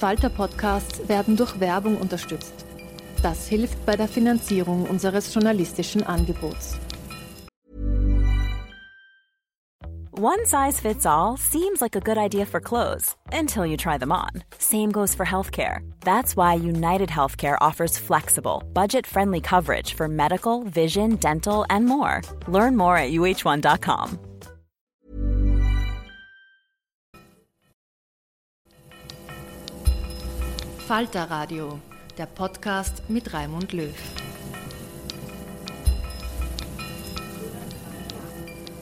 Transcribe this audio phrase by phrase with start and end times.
[0.00, 2.54] Falter-Podcasts werden durch Werbung unterstützt.
[3.22, 6.78] Das hilft bei der Finanzierung unseres journalistischen Angebots.
[10.12, 14.10] One size fits all seems like a good idea for clothes until you try them
[14.10, 14.42] on.
[14.58, 15.80] Same goes for healthcare.
[16.02, 22.22] That's why United Healthcare offers flexible, budget friendly coverage for medical, vision, dental, and more.
[22.48, 24.18] Learn more at uh1.com.
[30.90, 31.78] Falter Radio,
[32.18, 33.94] der Podcast mit Raimund Löw.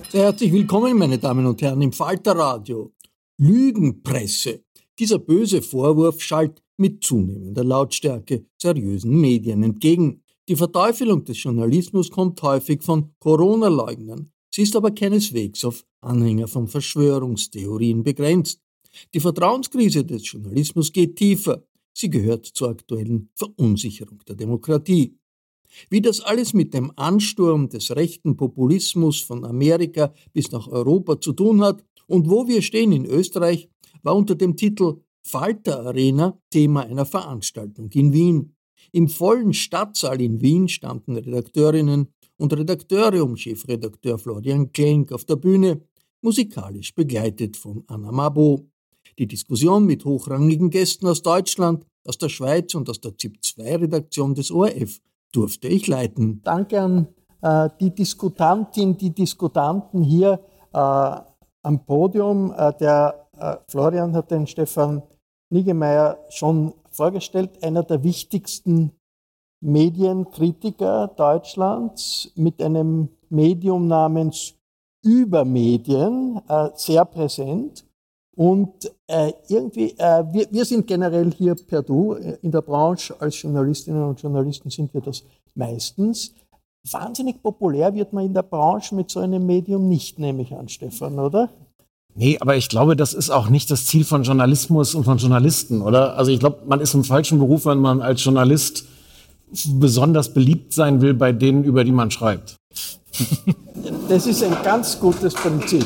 [0.09, 2.95] Sehr herzlich willkommen, meine Damen und Herren, im Falter Radio.
[3.37, 4.65] Lügenpresse.
[4.99, 10.23] Dieser böse Vorwurf schallt mit zunehmender Lautstärke seriösen Medien entgegen.
[10.49, 14.31] Die Verteufelung des Journalismus kommt häufig von Corona-Leugnern.
[14.49, 18.63] Sie ist aber keineswegs auf Anhänger von Verschwörungstheorien begrenzt.
[19.13, 21.68] Die Vertrauenskrise des Journalismus geht tiefer.
[22.01, 25.19] Sie gehört zur aktuellen Verunsicherung der Demokratie.
[25.91, 31.33] Wie das alles mit dem Ansturm des rechten Populismus von Amerika bis nach Europa zu
[31.33, 33.69] tun hat und wo wir stehen in Österreich,
[34.05, 38.55] war unter dem Titel Falter Arena Thema einer Veranstaltung in Wien.
[38.93, 45.35] Im vollen Stadtsaal in Wien standen Redakteurinnen und Redakteure um Chefredakteur Florian Klenk auf der
[45.35, 45.83] Bühne,
[46.23, 48.69] musikalisch begleitet von Anna Mabo.
[49.19, 54.51] Die Diskussion mit hochrangigen Gästen aus Deutschland, aus der Schweiz und aus der ZIP-2-Redaktion des
[54.51, 55.01] ORF
[55.33, 56.41] durfte ich leiten.
[56.43, 57.09] Danke an
[57.43, 60.41] äh, die Diskutantin, die Diskutanten hier
[60.73, 62.53] äh, am Podium.
[62.57, 65.03] Äh, der äh, Florian hat den Stefan
[65.51, 68.93] Niggemeier schon vorgestellt, einer der wichtigsten
[69.61, 74.55] Medienkritiker Deutschlands mit einem Medium namens
[75.03, 77.85] Übermedien, äh, sehr präsent.
[78.39, 83.17] Und äh, irgendwie, äh, wir, wir sind generell hier per Du äh, in der Branche,
[83.19, 85.25] als Journalistinnen und Journalisten sind wir das
[85.57, 86.35] meistens.
[86.89, 90.69] Wahnsinnig populär wird man in der Branche mit so einem Medium nicht, nehme ich an,
[90.69, 91.49] Stefan, oder?
[92.15, 95.83] Nee, aber ich glaube, das ist auch nicht das Ziel von Journalismus und von Journalisten,
[95.83, 96.17] oder?
[96.17, 98.85] Also ich glaube, man ist im falschen Beruf, wenn man als Journalist
[99.67, 102.55] besonders beliebt sein will bei denen, über die man schreibt.
[104.09, 105.85] Das ist ein ganz gutes Prinzip.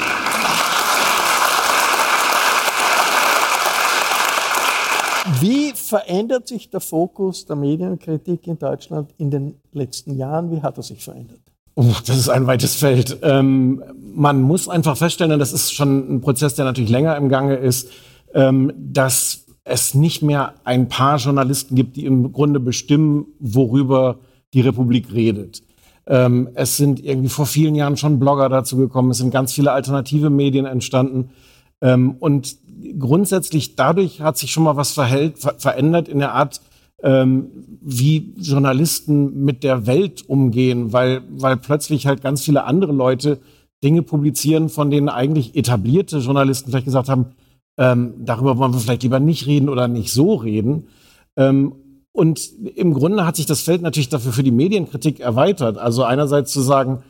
[5.40, 10.50] Wie verändert sich der Fokus der Medienkritik in Deutschland in den letzten Jahren?
[10.50, 11.40] Wie hat er sich verändert?
[11.76, 13.18] Uh, das ist ein weites Feld.
[13.20, 13.82] Ähm,
[14.14, 17.56] man muss einfach feststellen, und das ist schon ein Prozess, der natürlich länger im Gange
[17.56, 17.90] ist,
[18.32, 24.20] ähm, dass es nicht mehr ein paar Journalisten gibt, die im Grunde bestimmen, worüber
[24.54, 25.62] die Republik redet.
[26.06, 29.72] Ähm, es sind irgendwie vor vielen Jahren schon Blogger dazu gekommen, es sind ganz viele
[29.72, 31.32] alternative Medien entstanden.
[31.82, 32.56] Ähm, und
[32.98, 36.60] grundsätzlich dadurch hat sich schon mal was verhält, ver verändert in der Art,
[37.02, 37.48] ähm,
[37.80, 43.40] wie Journalisten mit der Welt umgehen, weil, weil plötzlich halt ganz viele andere Leute
[43.82, 47.32] Dinge publizieren, von denen eigentlich etablierte Journalisten vielleicht gesagt haben,
[47.78, 50.86] ähm, darüber wollen wir vielleicht lieber nicht reden oder nicht so reden.
[51.36, 51.74] Ähm,
[52.12, 55.78] und im Grunde hat sich das Feld natürlich dafür für die Medienkritik erweitert.
[55.78, 57.02] Also einerseits zu sagen,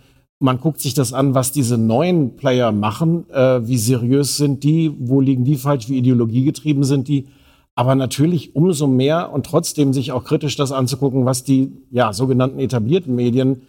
[0.42, 4.94] man guckt sich das an, was diese neuen Player machen, äh, wie seriös sind die,
[4.98, 7.28] wo liegen die falsch, wie ideologiegetrieben sind die.
[7.74, 12.58] Aber natürlich umso mehr und trotzdem sich auch kritisch das anzugucken, was die ja, sogenannten
[12.58, 13.62] etablierten Medien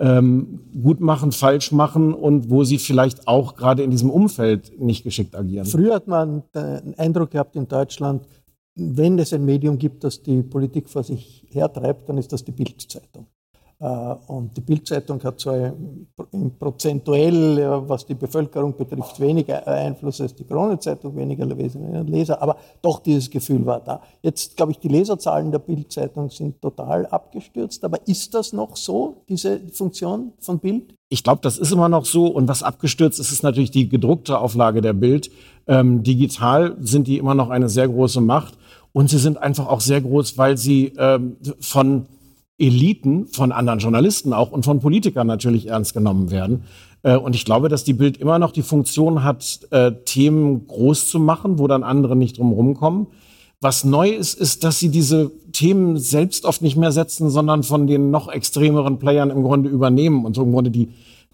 [0.00, 5.04] ähm, gut machen, falsch machen und wo sie vielleicht auch gerade in diesem Umfeld nicht
[5.04, 5.66] geschickt agieren.
[5.66, 8.26] Früher hat man den Eindruck gehabt in Deutschland,
[8.74, 12.50] wenn es ein Medium gibt, das die Politik vor sich hertreibt, dann ist das die
[12.50, 13.26] Bildzeitung.
[13.84, 15.52] Äh, und die Bildzeitung hat so
[16.58, 23.28] prozentuell, was die Bevölkerung betrifft, weniger Einfluss als die Kronenzeitung, weniger Leser, aber doch dieses
[23.28, 24.00] Gefühl war da.
[24.22, 29.22] Jetzt, glaube ich, die Leserzahlen der Bildzeitung sind total abgestürzt, aber ist das noch so,
[29.28, 30.94] diese Funktion von Bild?
[31.10, 32.26] Ich glaube, das ist immer noch so.
[32.26, 35.30] Und was abgestürzt ist, ist natürlich die gedruckte Auflage der Bild.
[35.66, 38.54] Ähm, digital sind die immer noch eine sehr große Macht.
[38.92, 42.06] Und sie sind einfach auch sehr groß, weil sie ähm, von
[42.58, 46.64] Eliten, von anderen Journalisten auch und von Politikern natürlich ernst genommen werden.
[47.02, 51.08] Äh, und ich glaube, dass die Bild immer noch die Funktion hat, äh, Themen groß
[51.08, 53.08] zu machen, wo dann andere nicht drum rumkommen.
[53.60, 57.86] Was neu ist, ist, dass sie diese Themen selbst oft nicht mehr setzen, sondern von
[57.86, 60.90] den noch extremeren Playern im Grunde übernehmen und so im Grunde die,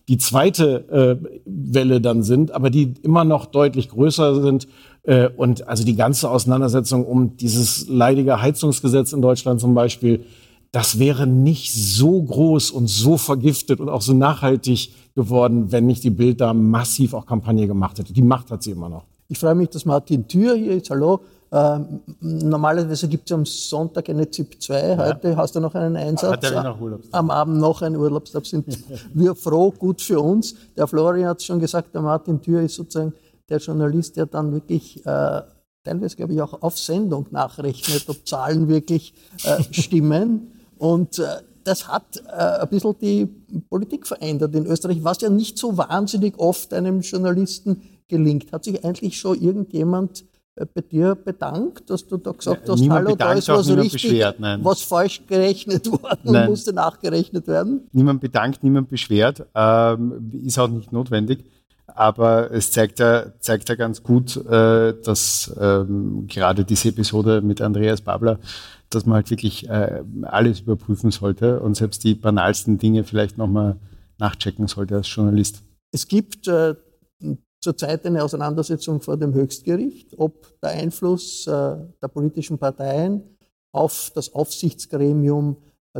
[0.09, 4.69] die zweite äh, Welle dann sind, aber die immer noch deutlich größer sind.
[5.03, 10.25] Äh, und also die ganze Auseinandersetzung um dieses leidige Heizungsgesetz in Deutschland zum Beispiel,
[10.73, 16.05] das wäre nicht so groß und so vergiftet und auch so nachhaltig geworden, wenn nicht
[16.05, 18.13] die Bild da massiv auch Kampagne gemacht hätte.
[18.13, 19.05] Die Macht hat sie immer noch.
[19.29, 20.91] Ich freue mich, dass Martin Thür hier ist.
[20.91, 21.21] Hallo.
[21.53, 24.97] Ähm, normalerweise gibt es am Sonntag eine ZIP 2.
[24.97, 25.37] Heute ja.
[25.37, 26.33] hast du noch einen Einsatz.
[26.33, 27.19] Hat er noch Urlaubstag.
[27.19, 28.47] Am Abend noch einen Urlaubstag.
[28.47, 28.67] Sind
[29.15, 30.55] wir froh, gut für uns.
[30.77, 33.13] Der Florian hat es schon gesagt, der Martin Thür ist sozusagen
[33.49, 35.43] der Journalist, der dann wirklich äh,
[35.83, 39.15] teilweise, glaube ich, auch auf Sendung nachrechnet, ob Zahlen wirklich
[39.45, 40.53] äh, stimmen.
[40.81, 41.27] Und äh,
[41.63, 43.27] das hat äh, ein bisschen die
[43.69, 48.51] Politik verändert in Österreich, was ja nicht so wahnsinnig oft einem Journalisten gelingt.
[48.51, 50.25] Hat sich eigentlich schon irgendjemand
[50.57, 54.25] äh, bei dir bedankt, dass du da gesagt hast, niemand hallo, da ist was richtig,
[54.63, 56.45] was falsch gerechnet worden nein.
[56.45, 57.83] und musste nachgerechnet werden?
[57.93, 61.45] Niemand bedankt, niemand beschwert, ähm, ist auch nicht notwendig.
[61.95, 67.61] Aber es zeigt ja, zeigt ja ganz gut, äh, dass ähm, gerade diese Episode mit
[67.61, 68.39] Andreas Babler,
[68.91, 73.77] dass man halt wirklich äh, alles überprüfen sollte und selbst die banalsten Dinge vielleicht nochmal
[74.19, 75.63] nachchecken sollte als Journalist.
[75.93, 76.75] Es gibt äh,
[77.61, 83.23] zurzeit eine Auseinandersetzung vor dem Höchstgericht, ob der Einfluss äh, der politischen Parteien
[83.73, 85.57] auf das Aufsichtsgremium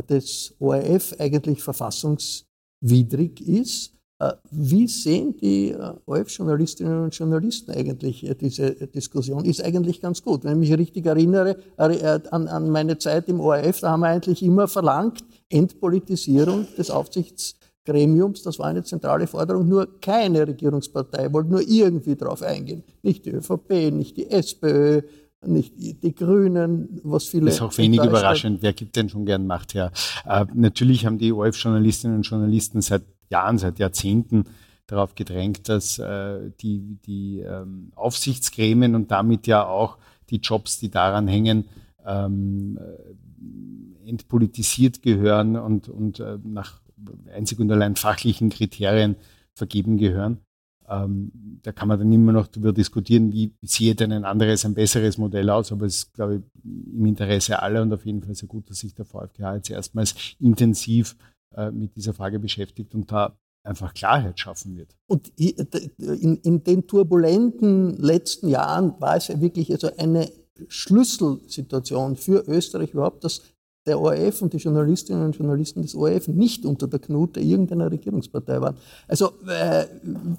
[0.09, 3.93] des ORF eigentlich verfassungswidrig ist.
[4.21, 9.45] Äh, wie sehen die äh, ORF-Journalistinnen und Journalisten eigentlich diese Diskussion?
[9.45, 10.43] Ist eigentlich ganz gut.
[10.43, 14.43] Wenn ich mich richtig erinnere an, an meine Zeit im ORF, da haben wir eigentlich
[14.43, 21.49] immer verlangt, Entpolitisierung des Aufsichtsgremiums Gremiums, das war eine zentrale Forderung, nur keine Regierungspartei wollte
[21.49, 22.83] nur irgendwie darauf eingehen.
[23.01, 25.01] Nicht die ÖVP, nicht die SPÖ,
[25.43, 27.45] nicht die, die Grünen, was viele.
[27.45, 28.61] Das ist auch wenig überraschend.
[28.61, 29.91] Wer gibt denn schon gern Macht her?
[30.27, 33.01] Äh, natürlich haben die ORF-Journalistinnen und Journalisten seit
[33.31, 34.45] Jahren, seit Jahrzehnten
[34.87, 39.97] darauf gedrängt, dass äh, die, die ähm, Aufsichtsgremien und damit ja auch
[40.29, 41.65] die Jobs, die daran hängen,
[42.05, 46.81] ähm, äh, entpolitisiert gehören und, und äh, nach
[47.33, 49.15] einzig und allein fachlichen Kriterien
[49.53, 50.39] vergeben gehören.
[50.89, 51.31] Ähm,
[51.63, 55.17] da kann man dann immer noch darüber diskutieren, wie sieht denn ein anderes, ein besseres
[55.17, 58.49] Modell aus, aber es ist, glaube ich, im Interesse aller und auf jeden Fall sehr
[58.49, 61.15] gut, dass sich der VfGH jetzt erstmals intensiv
[61.55, 64.95] äh, mit dieser Frage beschäftigt und da einfach Klarheit schaffen wird.
[65.07, 70.31] Und in, in den turbulenten letzten Jahren war es ja wirklich also eine
[70.67, 73.41] Schlüsselsituation für Österreich überhaupt, dass
[73.85, 78.61] der ORF und die Journalistinnen und Journalisten des ORF nicht unter der Knute irgendeiner Regierungspartei
[78.61, 78.77] waren.
[79.07, 79.85] Also äh,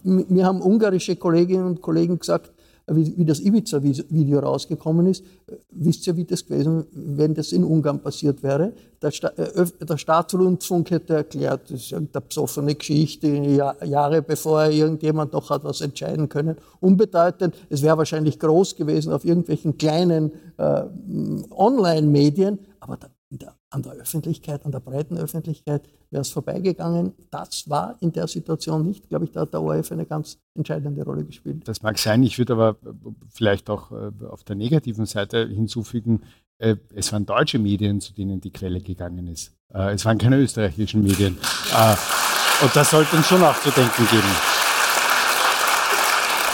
[0.04, 2.52] mir haben ungarische Kolleginnen und Kollegen gesagt,
[2.96, 5.24] wie, wie das Ibiza-Video rausgekommen ist.
[5.70, 8.72] Wisst ihr, wie das gewesen wenn das in Ungarn passiert wäre?
[9.00, 15.32] Der, Sta äh, der Staatsrundfunk hätte erklärt, das ist eine besoffene Geschichte, Jahre bevor irgendjemand
[15.32, 16.56] noch hat was entscheiden können.
[16.80, 20.82] Unbedeutend, es wäre wahrscheinlich groß gewesen auf irgendwelchen kleinen äh,
[21.50, 27.14] Online-Medien, aber da der, an der Öffentlichkeit, an der breiten Öffentlichkeit wäre es vorbeigegangen.
[27.30, 29.08] Das war in der Situation nicht.
[29.08, 31.66] Glaube ich, da hat der ORF eine ganz entscheidende Rolle gespielt.
[31.66, 32.22] Das mag sein.
[32.22, 32.76] Ich würde aber
[33.30, 36.22] vielleicht auch äh, auf der negativen Seite hinzufügen,
[36.58, 39.52] äh, es waren deutsche Medien, zu denen die Quelle gegangen ist.
[39.72, 41.38] Äh, es waren keine österreichischen Medien.
[42.62, 44.28] Und das sollte uns schon auch zu denken geben.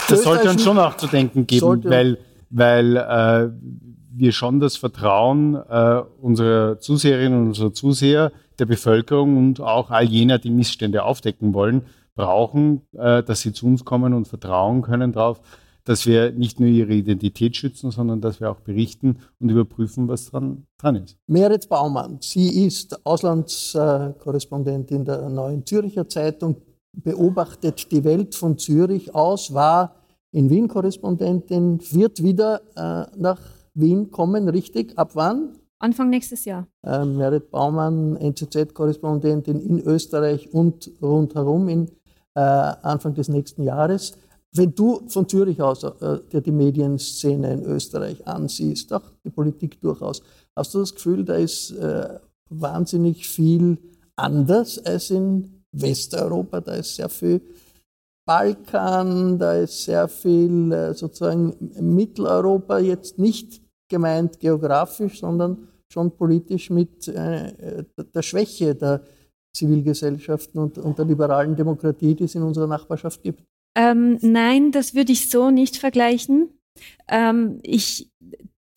[0.07, 2.17] Das sollte uns schon auch zu denken geben, weil,
[2.49, 3.53] weil
[4.19, 10.05] wir schon das Vertrauen äh, unserer Zuseherinnen und unserer Zuseher, der Bevölkerung und auch all
[10.05, 11.83] jener, die Missstände aufdecken wollen,
[12.15, 15.41] brauchen, äh, dass sie zu uns kommen und vertrauen können darauf,
[15.85, 20.29] dass wir nicht nur ihre Identität schützen, sondern dass wir auch berichten und überprüfen, was
[20.29, 21.17] dran, dran ist.
[21.27, 26.57] Merit Baumann, sie ist Auslandskorrespondentin der Neuen Züricher Zeitung,
[26.93, 29.95] beobachtet die Welt von Zürich aus, war
[30.31, 33.39] in Wien Korrespondentin, wird wieder äh, nach
[33.79, 34.97] Wien kommen, richtig?
[34.97, 35.57] Ab wann?
[35.79, 36.67] Anfang nächstes Jahr.
[36.83, 41.87] Ähm, Merit Baumann, NZZ-Korrespondentin in Österreich und rundherum in
[42.35, 44.13] äh, Anfang des nächsten Jahres.
[44.51, 49.79] Wenn du von Zürich aus äh, dir die Medienszene in Österreich ansiehst, auch die Politik
[49.79, 50.21] durchaus,
[50.55, 52.19] hast du das Gefühl, da ist äh,
[52.49, 53.77] wahnsinnig viel
[54.15, 56.61] anders als in Westeuropa?
[56.61, 57.41] Da ist sehr viel
[58.25, 66.69] Balkan, da ist sehr viel äh, sozusagen Mitteleuropa, jetzt nicht gemeint geografisch, sondern schon politisch
[66.69, 69.03] mit äh, der Schwäche der
[69.53, 73.43] Zivilgesellschaften und, und der liberalen Demokratie, die es in unserer Nachbarschaft gibt.
[73.75, 76.49] Ähm, nein, das würde ich so nicht vergleichen.
[77.07, 78.09] Ähm, ich,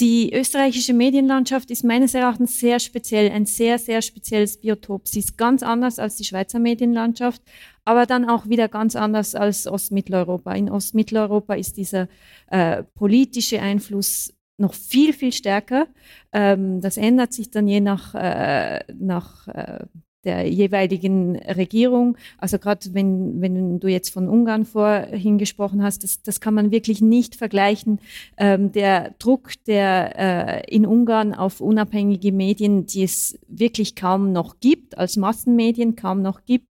[0.01, 5.07] die österreichische Medienlandschaft ist meines Erachtens sehr speziell, ein sehr, sehr spezielles Biotop.
[5.07, 7.43] Sie ist ganz anders als die Schweizer Medienlandschaft,
[7.85, 10.55] aber dann auch wieder ganz anders als Ostmitteleuropa.
[10.55, 12.09] In Ostmitteleuropa ist dieser
[12.51, 15.87] äh, politische Einfluss noch viel, viel stärker.
[16.33, 19.85] Ähm, das ändert sich dann je nach, äh, nach äh,
[20.25, 22.17] der jeweiligen Regierung.
[22.39, 26.71] Also gerade wenn, wenn du jetzt von Ungarn vorhin gesprochen hast, das, das kann man
[26.71, 27.99] wirklich nicht vergleichen.
[28.37, 34.61] Ähm, der Druck, der äh, in Ungarn auf unabhängige Medien, die es wirklich kaum noch
[34.61, 36.69] gibt, als Massenmedien kaum noch gibt,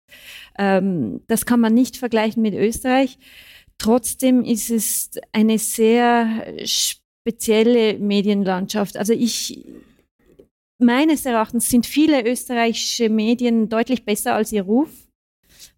[0.58, 3.18] ähm, das kann man nicht vergleichen mit Österreich.
[3.76, 6.44] Trotzdem ist es eine sehr
[7.22, 8.96] spezielle Medienlandschaft.
[8.96, 9.64] Also ich
[10.82, 14.88] meines Erachtens sind viele österreichische Medien deutlich besser als ihr Ruf.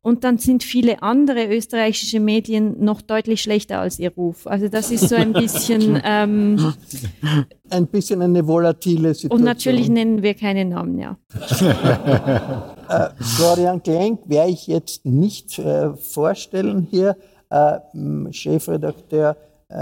[0.00, 4.46] Und dann sind viele andere österreichische Medien noch deutlich schlechter als ihr Ruf.
[4.46, 6.00] Also das ist so ein bisschen...
[6.04, 6.74] Ähm,
[7.70, 9.40] ein bisschen eine volatile Situation.
[9.40, 11.16] Und natürlich nennen wir keine Namen, ja.
[12.88, 17.16] äh, Florian Klenk werde ich jetzt nicht äh, vorstellen hier,
[17.48, 17.78] äh,
[18.30, 19.36] Chefredakteur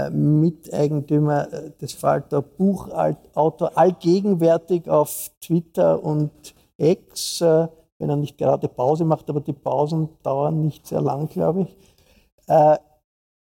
[0.09, 6.31] Miteigentümer äh, des Falter Buchautor, allgegenwärtig auf Twitter und
[6.77, 7.67] X, äh,
[7.99, 11.77] wenn er nicht gerade Pause macht, aber die Pausen dauern nicht sehr lang, glaube ich.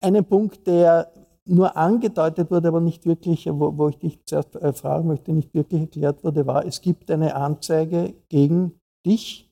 [0.02, 1.12] Einen Punkt, der
[1.46, 5.82] nur angedeutet wurde, aber nicht wirklich, wo, wo ich dich zuerst fragen möchte, nicht wirklich
[5.82, 9.52] erklärt wurde, war, es gibt eine Anzeige gegen dich,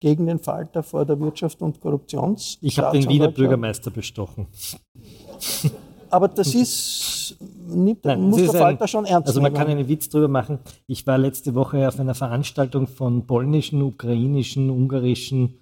[0.00, 2.58] gegen den Falter vor der Wirtschaft und Korruptions.
[2.60, 4.48] Ich habe den Wiener Bürgermeister bestochen.
[6.14, 9.64] aber das ist, nicht, Nein, muss der Falter schon ernst Also man nehmen.
[9.64, 10.60] kann einen Witz drüber machen.
[10.86, 15.58] Ich war letzte Woche auf einer Veranstaltung von polnischen, ukrainischen, ungarischen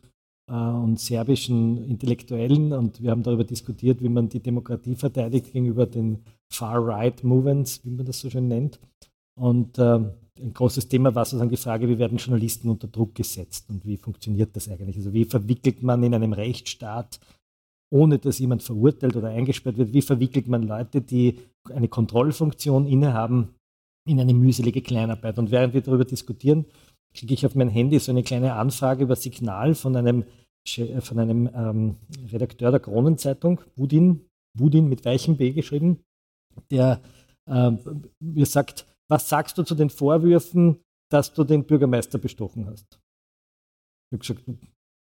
[0.51, 5.87] äh, und serbischen Intellektuellen und wir haben darüber diskutiert, wie man die Demokratie verteidigt gegenüber
[5.87, 8.79] den Far-Right-Movements, wie man das so schön nennt.
[9.41, 10.01] Und äh,
[10.39, 13.97] ein großes Thema war sozusagen die Frage, wie werden Journalisten unter Druck gesetzt und wie
[13.97, 14.97] funktioniert das eigentlich?
[14.97, 17.21] Also wie verwickelt man in einem Rechtsstaat
[17.93, 19.93] ohne dass jemand verurteilt oder eingesperrt wird.
[19.93, 21.41] Wie verwickelt man Leute, die
[21.73, 23.55] eine Kontrollfunktion innehaben,
[24.09, 25.39] in eine mühselige Kleinarbeit?
[25.39, 26.65] Und während wir darüber diskutieren,
[27.15, 30.25] kriege ich auf mein Handy so eine kleine Anfrage über Signal von einem,
[31.01, 31.97] von einem ähm,
[32.33, 34.25] Redakteur der Kronenzeitung, Budin,
[34.57, 36.01] Budin mit weichem B geschrieben,
[36.71, 37.03] der
[37.47, 37.73] äh,
[38.21, 40.79] mir sagt, was sagst du zu den Vorwürfen,
[41.11, 42.99] dass du den Bürgermeister bestochen hast?
[44.11, 44.72] Ich habe gesagt,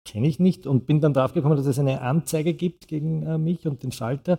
[0.06, 3.66] kenne ich nicht und bin dann draufgekommen, dass es eine Anzeige gibt gegen äh, mich
[3.66, 4.38] und den Falter.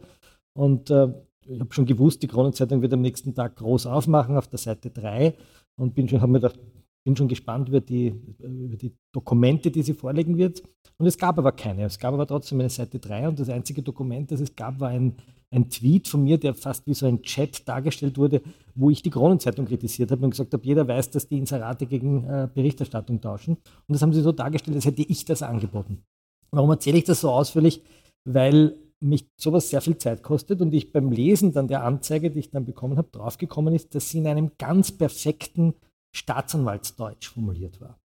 [0.53, 1.09] Und äh,
[1.45, 4.89] ich habe schon gewusst, die Kronenzeitung wird am nächsten Tag groß aufmachen auf der Seite
[4.89, 5.35] 3
[5.75, 6.59] und bin schon, habe mir gedacht,
[7.07, 10.61] bin schon gespannt über die, über die Dokumente, die sie vorlegen wird.
[10.97, 11.85] Und es gab aber keine.
[11.85, 14.89] Es gab aber trotzdem eine Seite 3 und das einzige Dokument, das es gab, war
[14.89, 15.15] ein,
[15.49, 18.41] ein Tweet von mir, der fast wie so ein Chat dargestellt wurde,
[18.75, 22.25] wo ich die Kronenzeitung kritisiert habe und gesagt habe, jeder weiß, dass die Inserate gegen
[22.25, 23.53] äh, Berichterstattung tauschen.
[23.53, 26.03] Und das haben sie so dargestellt, als hätte ich das angeboten.
[26.51, 27.83] Warum erzähle ich das so ausführlich?
[28.25, 32.39] Weil mich sowas sehr viel Zeit kostet und ich beim Lesen dann der Anzeige, die
[32.39, 35.73] ich dann bekommen habe, draufgekommen ist, dass sie in einem ganz perfekten
[36.15, 37.99] Staatsanwaltsdeutsch formuliert war.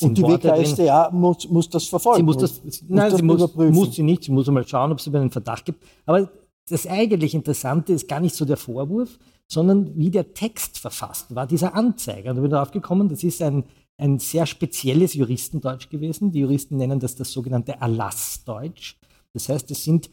[0.00, 2.18] Und die WKStA muss, muss das verfolgen?
[2.18, 4.24] Sie muss das, muss, nein, das sie muss, muss, sie nicht.
[4.24, 5.84] Sie muss mal schauen, ob sie einen Verdacht gibt.
[6.04, 6.28] Aber
[6.68, 11.46] das eigentlich Interessante ist gar nicht so der Vorwurf, sondern wie der Text verfasst war,
[11.46, 12.30] dieser Anzeiger.
[12.30, 13.64] Und da bin darauf gekommen, das ist ein,
[13.96, 16.32] ein sehr spezielles Juristendeutsch gewesen.
[16.32, 18.96] Die Juristen nennen das das sogenannte Erlassdeutsch.
[19.32, 20.10] Das heißt, es sind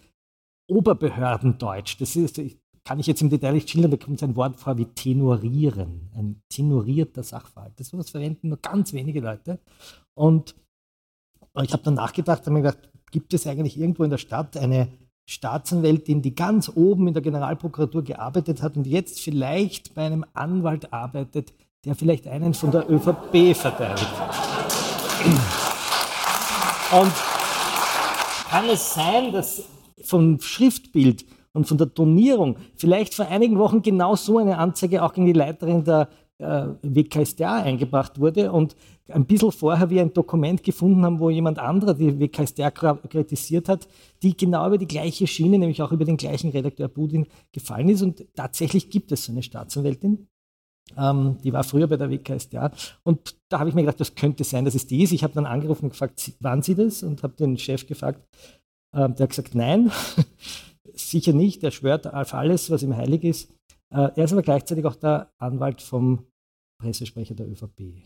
[0.70, 2.00] Oberbehördendeutsch.
[2.00, 2.40] Das ist,
[2.84, 6.42] kann ich jetzt im Detail nicht schildern, da kommt ein Wort vor wie tenorieren, ein
[6.50, 7.74] tenorierter Sachverhalt.
[7.78, 9.60] Das, das verwenden nur ganz wenige Leute.
[10.16, 10.56] Und
[11.62, 14.88] ich habe dann nachgedacht, habe mir gedacht, gibt es eigentlich irgendwo in der Stadt eine
[15.30, 20.92] Staatsanwältin, die ganz oben in der Generalprokuratur gearbeitet hat und jetzt vielleicht bei einem Anwalt
[20.92, 21.54] arbeitet,
[21.86, 24.12] der vielleicht einen von der ÖVP verteidigt.
[26.92, 27.14] Und
[28.50, 29.64] kann es sein, dass
[30.04, 35.13] vom Schriftbild und von der Tonierung vielleicht vor einigen Wochen genau so eine Anzeige auch
[35.13, 36.10] gegen die Leiterin der
[36.41, 38.75] äh, WKStA eingebracht wurde und
[39.10, 43.88] ein bisschen vorher wir ein Dokument gefunden haben, wo jemand anderer die WKStA kritisiert hat,
[44.24, 48.01] die genau über die gleiche Schiene, nämlich auch über den gleichen Redakteur Budin gefallen ist.
[48.01, 50.27] Und tatsächlich gibt es so eine Staatsanwältin.
[50.98, 52.72] Ähm, die war früher bei der WKStA.
[53.03, 55.12] Und da habe ich mir gedacht, das könnte sein, dass es die ist.
[55.12, 57.03] Ich habe dann angerufen und gefragt, wann sie das?
[57.03, 58.22] Und habe den Chef gefragt.
[58.93, 59.91] Äh, der hat gesagt, nein,
[60.95, 61.63] sicher nicht.
[61.63, 63.51] Er schwört auf alles, was ihm heilig ist.
[63.89, 66.25] Äh, er ist aber gleichzeitig auch der Anwalt vom
[66.79, 68.03] Pressesprecher der ÖVP.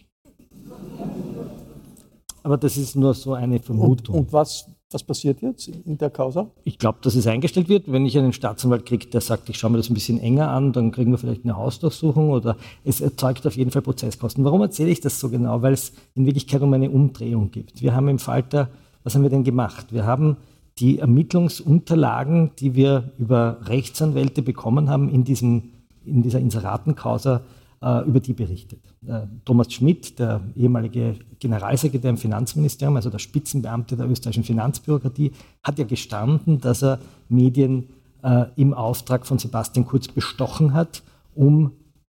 [2.44, 4.16] Aber das ist nur so eine Vermutung.
[4.16, 6.52] Und, und was, was passiert jetzt in der Causa?
[6.64, 7.92] Ich glaube, dass es eingestellt wird.
[7.92, 10.72] Wenn ich einen Staatsanwalt kriege, der sagt, ich schaue mir das ein bisschen enger an,
[10.72, 14.44] dann kriegen wir vielleicht eine Hausdurchsuchung oder es erzeugt auf jeden Fall Prozesskosten.
[14.44, 15.62] Warum erzähle ich das so genau?
[15.64, 17.82] Weil es in Wirklichkeit um eine Umdrehung gibt.
[17.82, 18.70] Wir haben im Falter,
[19.04, 19.88] was haben wir denn gemacht?
[19.92, 20.38] Wir haben
[20.80, 25.72] die Ermittlungsunterlagen, die wir über Rechtsanwälte bekommen haben, in, diesem,
[26.06, 27.42] in dieser Inseratencausa
[27.82, 28.82] äh, über die berichtet.
[29.08, 35.32] Äh, Thomas Schmidt, der ehemalige Generalsekretär im Finanzministerium, also der Spitzenbeamte der österreichischen Finanzbürokratie,
[35.64, 37.88] hat ja gestanden, dass er Medien
[38.24, 41.04] äh, im Auftrag von Sebastian Kurz bestochen hat,
[41.36, 41.72] um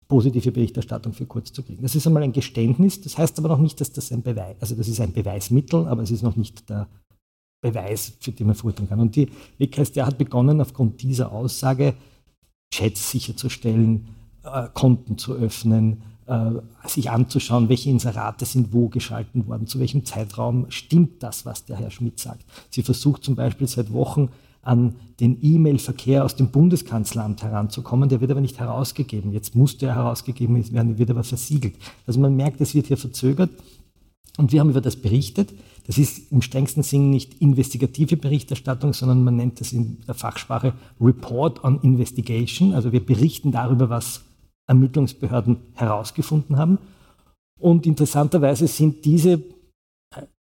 [0.07, 1.83] positive Berichterstattung für Kurz zu kriegen.
[1.83, 4.75] Das ist einmal ein Geständnis, das heißt aber noch nicht, dass das ein Beweis, also
[4.75, 6.89] das ist ein Beweismittel, aber es ist noch nicht der
[7.61, 9.01] Beweis, für den man verurteilen kann.
[9.01, 11.95] Und die WKStA hat begonnen, aufgrund dieser Aussage
[12.73, 14.09] Chats sicherzustellen,
[14.45, 16.53] äh, Konten zu öffnen, äh,
[16.87, 21.77] sich anzuschauen, welche Inserate sind wo geschalten worden, zu welchem Zeitraum stimmt das, was der
[21.77, 22.45] Herr Schmidt sagt.
[22.71, 24.31] Sie versucht zum Beispiel seit Wochen
[24.63, 28.09] an den E-Mail-Verkehr aus dem Bundeskanzleramt heranzukommen.
[28.09, 29.33] Der wird aber nicht herausgegeben.
[29.33, 31.77] Jetzt muss der herausgegeben werden, wird aber versiegelt.
[32.07, 33.51] Also man merkt, es wird hier verzögert.
[34.37, 35.53] Und wir haben über das berichtet.
[35.91, 40.73] Das ist im strengsten Sinn nicht investigative Berichterstattung, sondern man nennt das in der Fachsprache
[41.01, 42.75] Report on Investigation.
[42.75, 44.21] Also wir berichten darüber, was
[44.69, 46.79] Ermittlungsbehörden herausgefunden haben.
[47.59, 49.43] Und interessanterweise sind diese,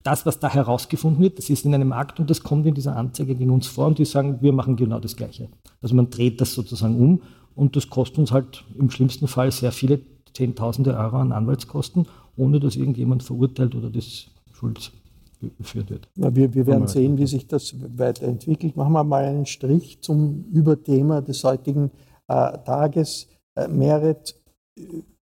[0.03, 2.95] das, was da herausgefunden wird, das ist in einem Akt und das kommt in dieser
[2.95, 5.49] Anzeige gegen uns vor und die sagen, wir machen genau das Gleiche.
[5.81, 7.23] Also man dreht das sozusagen um
[7.55, 10.01] und das kostet uns halt im schlimmsten Fall sehr viele
[10.35, 12.07] Zehntausende Euro an Anwaltskosten,
[12.37, 14.93] ohne dass irgendjemand verurteilt oder das Schuld
[15.41, 16.09] geführt wird.
[16.17, 18.77] Ja, wir, wir werden sehen, wie sich das weiterentwickelt.
[18.77, 21.91] Machen wir mal einen Strich zum Überthema des heutigen
[22.27, 23.29] äh, Tages.
[23.57, 24.35] Äh, Merit,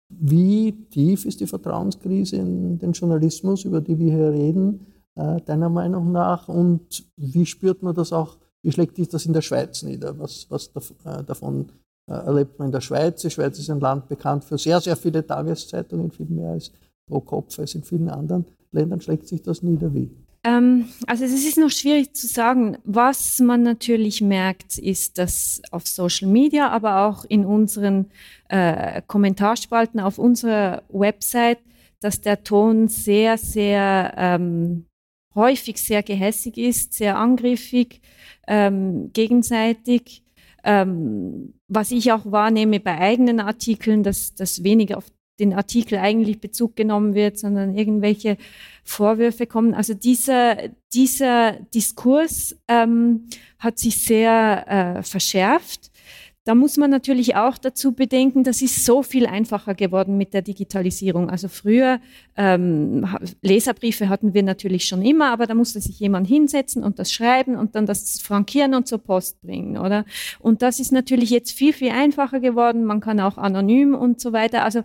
[0.09, 5.69] wie tief ist die Vertrauenskrise in den Journalismus, über die wir hier reden, äh, deiner
[5.69, 6.47] Meinung nach?
[6.47, 10.17] Und wie spürt man das auch, wie schlägt sich das in der Schweiz nieder?
[10.19, 10.71] Was, was
[11.03, 11.67] äh, davon
[12.07, 13.21] erlebt man in der Schweiz?
[13.21, 16.71] Die Schweiz ist ein Land bekannt für sehr, sehr viele Tageszeitungen, viel mehr als
[17.07, 19.01] pro Kopf als in vielen anderen Ländern.
[19.01, 20.09] Schlägt sich das nieder wie?
[20.45, 22.77] Ähm, also es ist noch schwierig zu sagen.
[22.83, 28.11] Was man natürlich merkt, ist, dass auf Social Media, aber auch in unseren
[28.49, 31.59] äh, Kommentarspalten auf unserer Website,
[31.99, 34.85] dass der Ton sehr, sehr ähm,
[35.33, 38.01] häufig sehr gehässig ist, sehr angriffig,
[38.47, 40.23] ähm, gegenseitig.
[40.63, 45.05] Ähm, was ich auch wahrnehme bei eigenen Artikeln, dass, dass weniger auf
[45.39, 48.37] den Artikel eigentlich Bezug genommen wird, sondern irgendwelche
[48.83, 49.73] Vorwürfe kommen.
[49.73, 50.57] Also dieser,
[50.93, 53.27] dieser Diskurs ähm,
[53.59, 55.91] hat sich sehr äh, verschärft.
[56.47, 60.43] Da muss man natürlich auch dazu bedenken, das ist so viel einfacher geworden mit der
[60.43, 61.27] Digitalisierung.
[61.27, 61.99] Also früher
[62.37, 63.03] ähm,
[63.41, 67.55] Leserbriefe hatten wir natürlich schon immer, aber da musste sich jemand hinsetzen und das schreiben
[67.55, 70.05] und dann das frankieren und zur Post bringen, oder?
[70.37, 72.85] Und das ist natürlich jetzt viel, viel einfacher geworden.
[72.85, 74.63] Man kann auch anonym und so weiter.
[74.63, 74.83] Also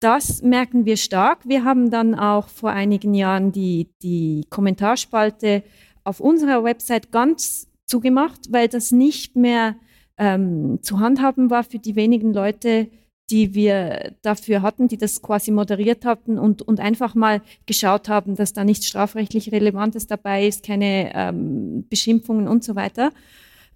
[0.00, 1.46] das merken wir stark.
[1.46, 5.62] Wir haben dann auch vor einigen Jahren die, die Kommentarspalte
[6.04, 9.76] auf unserer Website ganz zugemacht, weil das nicht mehr
[10.16, 12.88] ähm, zu handhaben war für die wenigen Leute,
[13.30, 18.34] die wir dafür hatten, die das quasi moderiert hatten und, und einfach mal geschaut haben,
[18.34, 23.12] dass da nichts strafrechtlich Relevantes dabei ist, keine ähm, Beschimpfungen und so weiter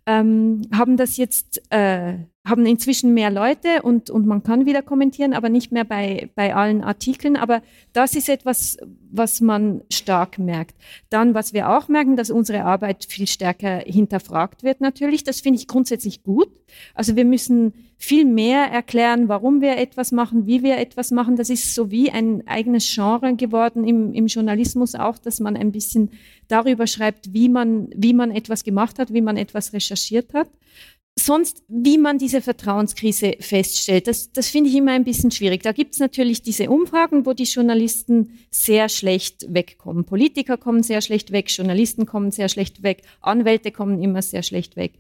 [0.07, 5.33] ähm, haben das jetzt, äh, haben inzwischen mehr Leute und, und man kann wieder kommentieren,
[5.33, 7.37] aber nicht mehr bei, bei allen Artikeln.
[7.37, 7.63] Aber
[7.95, 8.77] das ist etwas,
[9.11, 10.77] was man stark merkt.
[11.09, 15.25] Dann, was wir auch merken, dass unsere Arbeit viel stärker hinterfragt wird natürlich.
[15.25, 16.51] Das finde ich grundsätzlich gut.
[16.95, 21.37] Also wir müssen viel mehr erklären, warum wir etwas machen, wie wir etwas machen.
[21.37, 25.73] Das ist so wie ein eigenes Genre geworden im, im Journalismus auch, dass man ein
[25.73, 26.11] bisschen
[26.49, 30.51] darüber schreibt, wie man, wie man etwas gemacht hat, wie man etwas recherchiert hat.
[31.17, 35.63] Sonst, wie man diese Vertrauenskrise feststellt, das, das finde ich immer ein bisschen schwierig.
[35.63, 40.05] Da gibt es natürlich diese Umfragen, wo die Journalisten sehr schlecht wegkommen.
[40.05, 44.77] Politiker kommen sehr schlecht weg, Journalisten kommen sehr schlecht weg, Anwälte kommen immer sehr schlecht
[44.77, 44.95] weg.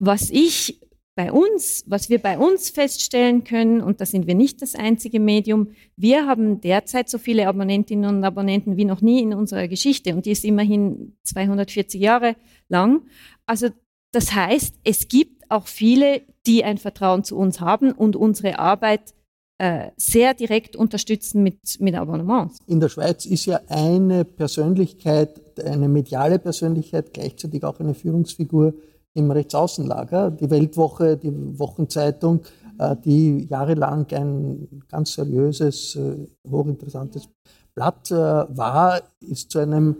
[0.00, 0.80] Was ich
[1.14, 5.20] bei uns, was wir bei uns feststellen können, und da sind wir nicht das einzige
[5.20, 10.14] Medium, wir haben derzeit so viele Abonnentinnen und Abonnenten wie noch nie in unserer Geschichte
[10.14, 12.36] und die ist immerhin 240 Jahre
[12.68, 13.02] lang.
[13.46, 13.68] Also
[14.12, 19.14] das heißt, es gibt auch viele, die ein Vertrauen zu uns haben und unsere Arbeit
[19.58, 22.58] äh, sehr direkt unterstützen mit, mit Abonnements.
[22.66, 28.74] In der Schweiz ist ja eine Persönlichkeit, eine mediale Persönlichkeit, gleichzeitig auch eine Führungsfigur
[29.12, 30.30] im Rechtsaußenlager.
[30.30, 32.40] Die Weltwoche, die Wochenzeitung,
[32.78, 37.28] äh, die jahrelang ein ganz seriöses, äh, hochinteressantes
[37.74, 39.96] Blatt war, ist zu einem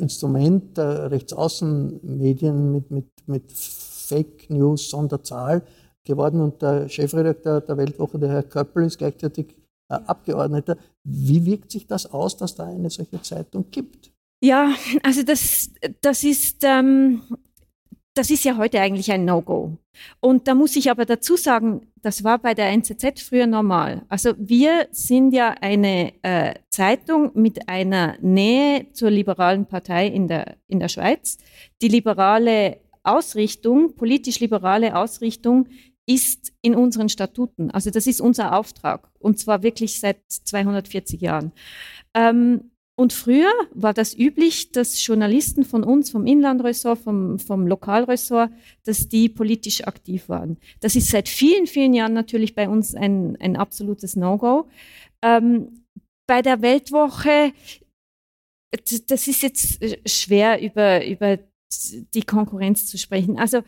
[0.00, 5.62] Instrument der Rechtsaußenmedien mit, mit, mit Fake News Sonderzahl
[6.04, 9.54] geworden und der Chefredakteur der Weltwoche, der Herr Köppel, ist gleichzeitig
[9.90, 10.76] äh, Abgeordneter.
[11.04, 14.10] Wie wirkt sich das aus, dass da eine solche Zeitung gibt?
[14.40, 17.22] Ja, also das, das ist, ähm,
[18.18, 19.78] das ist ja heute eigentlich ein No-Go.
[20.20, 24.04] Und da muss ich aber dazu sagen, das war bei der NZZ früher normal.
[24.08, 30.56] Also wir sind ja eine äh, Zeitung mit einer Nähe zur liberalen Partei in der,
[30.66, 31.38] in der Schweiz.
[31.80, 35.68] Die liberale Ausrichtung, politisch-liberale Ausrichtung
[36.04, 37.70] ist in unseren Statuten.
[37.70, 41.52] Also das ist unser Auftrag und zwar wirklich seit 240 Jahren.
[42.14, 48.50] Ähm, und früher war das üblich, dass Journalisten von uns, vom Inlandressort, vom, vom Lokalressort,
[48.86, 50.56] dass die politisch aktiv waren.
[50.80, 54.68] Das ist seit vielen, vielen Jahren natürlich bei uns ein, ein absolutes No-Go.
[55.22, 55.84] Ähm,
[56.26, 57.52] bei der Weltwoche,
[59.06, 61.38] das ist jetzt schwer über, über
[62.14, 63.38] die Konkurrenz zu sprechen.
[63.38, 63.62] Also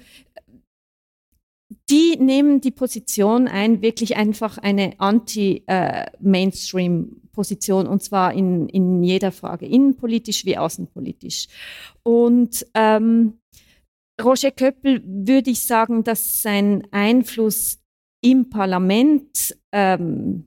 [1.88, 4.98] die nehmen die Position ein, wirklich einfach eine
[7.40, 11.48] Anti-Mainstream-Position, und zwar in, in jeder Frage, innenpolitisch wie außenpolitisch.
[12.02, 13.40] Und ähm,
[14.22, 17.78] Roger Köppel würde ich sagen, dass sein Einfluss
[18.22, 20.46] im Parlament ähm,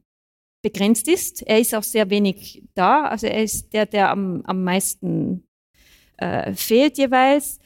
[0.61, 1.41] begrenzt ist.
[1.41, 5.43] Er ist auch sehr wenig da, also er ist der, der am, am meisten
[6.17, 7.59] äh, fehlt jeweils.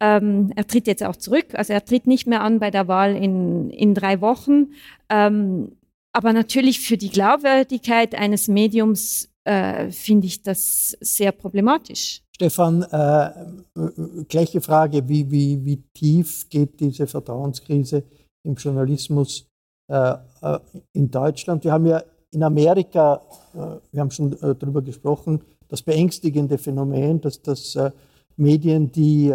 [0.00, 3.16] Ähm, er tritt jetzt auch zurück, also er tritt nicht mehr an bei der Wahl
[3.16, 4.68] in, in drei Wochen.
[5.08, 5.72] Ähm,
[6.18, 12.22] aber natürlich für die Glaubwürdigkeit eines Mediums äh, finde ich das sehr problematisch.
[12.34, 18.02] Stefan, äh, gleiche Frage, wie, wie, wie tief geht diese Vertrauenskrise
[18.44, 19.46] im Journalismus
[19.88, 20.58] äh, äh
[20.92, 21.62] in Deutschland?
[21.62, 22.02] Wir haben ja
[22.32, 23.22] in Amerika,
[23.54, 27.78] äh, wir haben schon äh, darüber gesprochen, das beängstigende Phänomen, dass, dass
[28.36, 29.30] Medien, die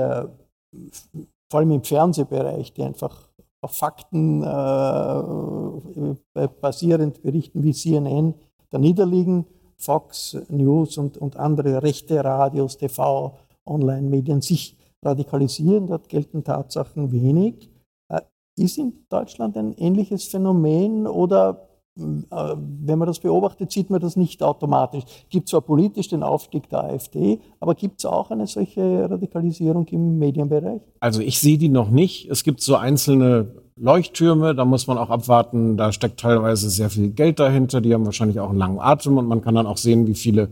[1.50, 3.30] vor allem im Fernsehbereich, die einfach
[3.64, 8.34] auf Fakten äh, basierend berichten wie CNN,
[8.70, 9.46] da niederliegen,
[9.78, 15.88] Fox News und, und andere rechte Radios, TV, Online-Medien sich radikalisieren.
[15.88, 17.70] Dort gelten Tatsachen wenig.
[18.10, 18.22] Äh,
[18.58, 24.16] ist in Deutschland ein ähnliches Phänomen oder äh, wenn man das beobachtet, sieht man das
[24.16, 25.04] nicht automatisch.
[25.06, 29.86] Es gibt zwar politisch den Aufstieg der AfD, aber gibt es auch eine solche Radikalisierung
[29.88, 30.82] im Medienbereich?
[31.00, 32.30] Also ich sehe die noch nicht.
[32.30, 35.78] Es gibt so einzelne Leuchttürme, da muss man auch abwarten.
[35.78, 37.80] Da steckt teilweise sehr viel Geld dahinter.
[37.80, 40.50] Die haben wahrscheinlich auch einen langen Atem und man kann dann auch sehen, wie viele,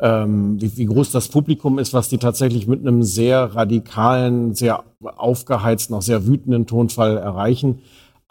[0.00, 4.82] ähm, wie, wie groß das Publikum ist, was die tatsächlich mit einem sehr radikalen, sehr
[5.00, 7.80] aufgeheizten, auch sehr wütenden Tonfall erreichen.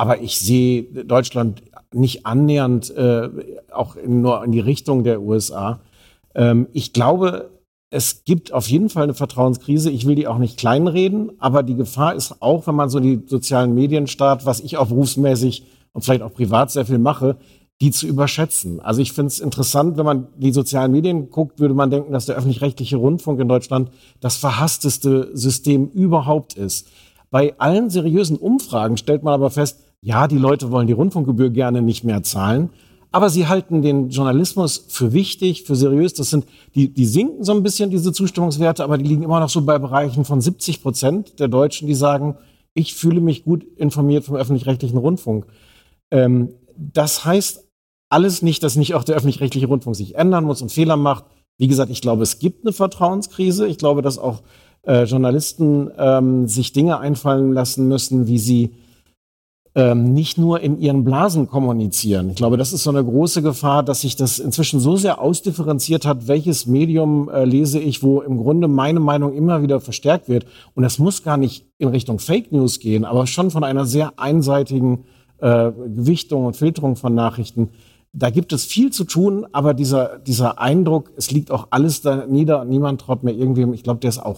[0.02, 1.62] Aber ich sehe Deutschland
[1.94, 3.30] nicht annähernd äh,
[3.72, 5.80] auch in, nur in die Richtung der USA.
[6.34, 7.52] Ähm, ich glaube,
[7.92, 9.92] es gibt auf jeden Fall eine Vertrauenskrise.
[9.92, 13.22] Ich will die auch nicht kleinreden, aber die Gefahr ist auch, wenn man so die
[13.28, 17.38] sozialen Medien startet, was ich auch berufsmäßig und vielleicht auch privat sehr viel mache,
[17.80, 18.80] die zu überschätzen.
[18.80, 22.26] Also ich finde es interessant, wenn man die sozialen Medien guckt, würde man denken, dass
[22.26, 26.88] der öffentlich-rechtliche Rundfunk in Deutschland das verhassteste System überhaupt ist.
[27.30, 31.82] Bei allen seriösen Umfragen stellt man aber fest, ja, die Leute wollen die Rundfunkgebühr gerne
[31.82, 32.70] nicht mehr zahlen,
[33.12, 36.14] aber sie halten den Journalismus für wichtig, für seriös.
[36.14, 39.50] Das sind, die, die sinken so ein bisschen, diese Zustimmungswerte, aber die liegen immer noch
[39.50, 42.38] so bei Bereichen von 70 Prozent der Deutschen, die sagen,
[42.74, 45.46] ich fühle mich gut informiert vom öffentlich-rechtlichen Rundfunk.
[46.10, 47.68] Ähm, das heißt
[48.10, 51.26] alles nicht, dass nicht auch der öffentlich-rechtliche Rundfunk sich ändern muss und Fehler macht.
[51.58, 53.68] Wie gesagt, ich glaube, es gibt eine Vertrauenskrise.
[53.68, 54.42] Ich glaube, dass auch
[54.84, 58.72] äh, Journalisten ähm, sich Dinge einfallen lassen müssen, wie sie
[59.74, 62.30] ähm, nicht nur in ihren Blasen kommunizieren.
[62.30, 66.06] Ich glaube, das ist so eine große Gefahr, dass sich das inzwischen so sehr ausdifferenziert
[66.06, 70.46] hat, welches Medium äh, lese ich, wo im Grunde meine Meinung immer wieder verstärkt wird.
[70.76, 74.20] Und das muss gar nicht in Richtung Fake News gehen, aber schon von einer sehr
[74.20, 75.06] einseitigen
[75.38, 77.70] äh, Gewichtung und Filterung von Nachrichten.
[78.14, 82.26] Da gibt es viel zu tun, aber dieser, dieser Eindruck, es liegt auch alles da
[82.26, 84.38] nieder und niemand traut mir irgendwem, ich glaube, der ist auch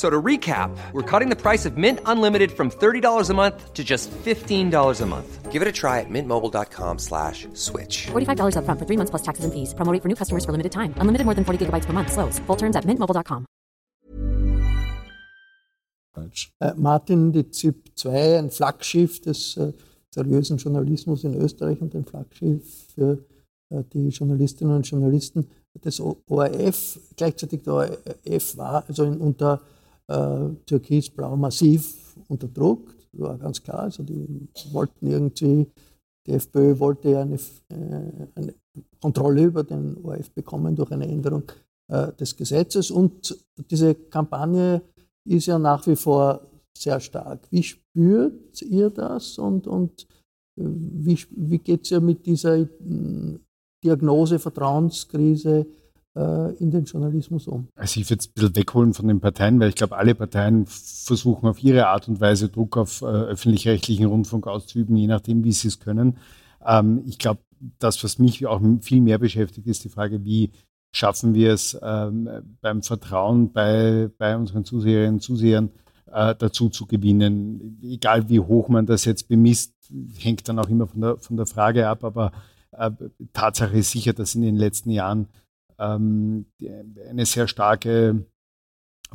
[0.00, 3.84] So to recap, we're cutting the price of Mint Unlimited from $30 a month to
[3.84, 5.52] just $15 a month.
[5.52, 8.06] Give it a try at mintmobile.com slash switch.
[8.06, 9.74] $45 up front for three months plus taxes and fees.
[9.74, 10.94] Promo rate for new customers for limited time.
[10.96, 12.12] Unlimited more than 40 gigabytes per month.
[12.12, 12.38] Slows.
[12.46, 13.44] Full terms at mintmobile.com.
[16.60, 19.74] Äh, Martin, die ZIP 2, ein Flaggschiff des äh,
[20.08, 23.18] seriösen Journalismus in Österreich und ein Flaggschiff für
[23.68, 26.98] äh, die Journalistinnen und Journalisten des ORF.
[27.16, 29.60] Gleichzeitig der ORF war also in, unter
[30.10, 33.80] äh, Türkis-Blau massiv unter Druck, das war ganz klar.
[33.80, 35.66] Also die wollten irgendwie,
[36.26, 38.54] die FPÖ wollte ja eine, äh, eine
[39.00, 41.44] Kontrolle über den ORF bekommen durch eine Änderung
[41.88, 42.90] äh, des Gesetzes.
[42.90, 43.36] Und
[43.70, 44.82] diese Kampagne
[45.28, 46.46] ist ja nach wie vor
[46.76, 47.46] sehr stark.
[47.50, 50.02] Wie spürt ihr das und, und
[50.58, 52.68] äh, wie, wie geht es ja mit dieser äh,
[53.82, 55.66] Diagnose, Vertrauenskrise
[56.14, 57.68] in den Journalismus um?
[57.76, 60.66] Also ich würde es ein bisschen wegholen von den Parteien, weil ich glaube, alle Parteien
[60.66, 65.52] versuchen auf ihre Art und Weise Druck auf äh, öffentlich-rechtlichen Rundfunk auszuüben, je nachdem, wie
[65.52, 66.18] sie es können.
[66.66, 67.40] Ähm, ich glaube,
[67.78, 70.50] das, was mich auch viel mehr beschäftigt, ist die Frage, wie
[70.92, 72.28] schaffen wir es ähm,
[72.60, 75.70] beim Vertrauen bei, bei unseren Zuseherinnen und Zusehern
[76.10, 77.78] äh, dazu zu gewinnen.
[77.82, 79.74] Egal wie hoch man das jetzt bemisst,
[80.18, 82.32] hängt dann auch immer von der, von der Frage ab, aber
[82.72, 82.90] äh,
[83.32, 85.28] Tatsache ist sicher, dass in den letzten Jahren
[85.80, 86.46] ähm,
[87.08, 88.26] eine sehr starke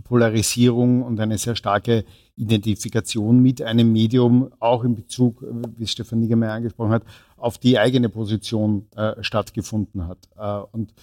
[0.03, 2.03] Polarisierung und eine sehr starke
[2.35, 5.43] Identifikation mit einem Medium, auch in Bezug,
[5.77, 7.03] wie Stefan Niggemeier angesprochen hat,
[7.37, 10.27] auf die eigene Position äh, stattgefunden hat.
[10.35, 10.93] Äh, und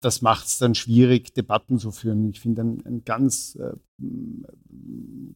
[0.00, 2.28] das macht es dann schwierig, Debatten zu führen.
[2.28, 3.72] Ich finde, ein, ein ganz äh,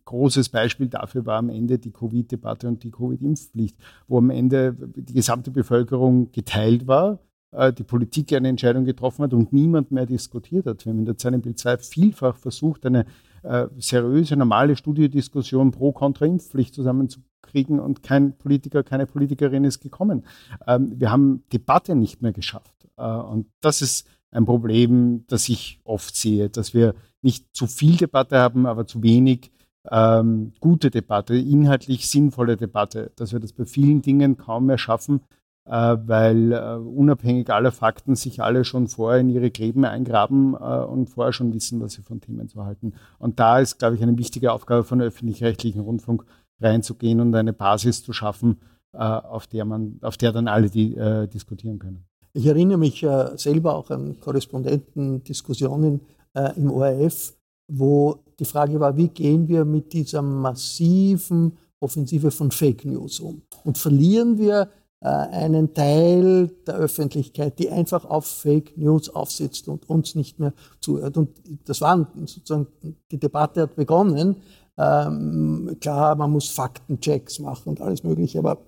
[0.05, 5.15] großes Beispiel dafür war am Ende die Covid-Debatte und die Covid-Impfpflicht, wo am Ende die
[5.15, 7.21] gesamte Bevölkerung geteilt war
[7.53, 10.87] die Politik eine Entscheidung getroffen hat und niemand mehr diskutiert hat.
[10.87, 13.05] Wir haben in der Zeit Bild 2 vielfach versucht, eine
[13.43, 20.25] äh, seriöse, normale Studiodiskussion pro kontra Impfpflicht zusammenzukriegen und kein Politiker, keine Politikerin ist gekommen.
[20.67, 22.87] Ähm, wir haben Debatte nicht mehr geschafft.
[22.97, 27.97] Äh, und das ist ein Problem, das ich oft sehe, dass wir nicht zu viel
[27.97, 29.51] Debatte haben, aber zu wenig
[29.91, 35.21] ähm, gute Debatte, inhaltlich sinnvolle Debatte, dass wir das bei vielen Dingen kaum mehr schaffen,
[35.21, 40.85] äh, weil äh, unabhängig aller Fakten sich alle schon vorher in ihre Gräben eingraben äh,
[40.85, 42.95] und vorher schon wissen, was sie von Themen zu halten.
[43.19, 46.25] Und da ist, glaube ich, eine wichtige Aufgabe von öffentlich-rechtlichen Rundfunk
[46.61, 48.61] reinzugehen und eine Basis zu schaffen,
[48.93, 52.05] auf der man, auf der dann alle die, äh, diskutieren können.
[52.35, 56.01] Ich erinnere mich äh, selber auch an Korrespondentendiskussionen
[56.35, 57.35] äh, im ORF,
[57.69, 63.43] wo die Frage war, wie gehen wir mit dieser massiven Offensive von Fake News um?
[63.65, 64.67] Und verlieren wir äh,
[65.09, 71.17] einen Teil der Öffentlichkeit, die einfach auf Fake News aufsitzt und uns nicht mehr zuhört.
[71.17, 71.31] Und
[71.65, 72.69] das war sozusagen,
[73.11, 74.37] die Debatte hat begonnen.
[74.79, 78.59] Ähm, klar, man muss Faktenchecks machen und alles Mögliche, aber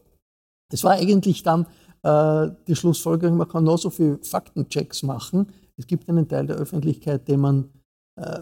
[0.72, 1.66] es war eigentlich dann
[2.02, 5.48] äh, die Schlussfolgerung, man kann noch so viele Faktenchecks machen.
[5.76, 7.70] Es gibt einen Teil der Öffentlichkeit, den man
[8.20, 8.40] äh,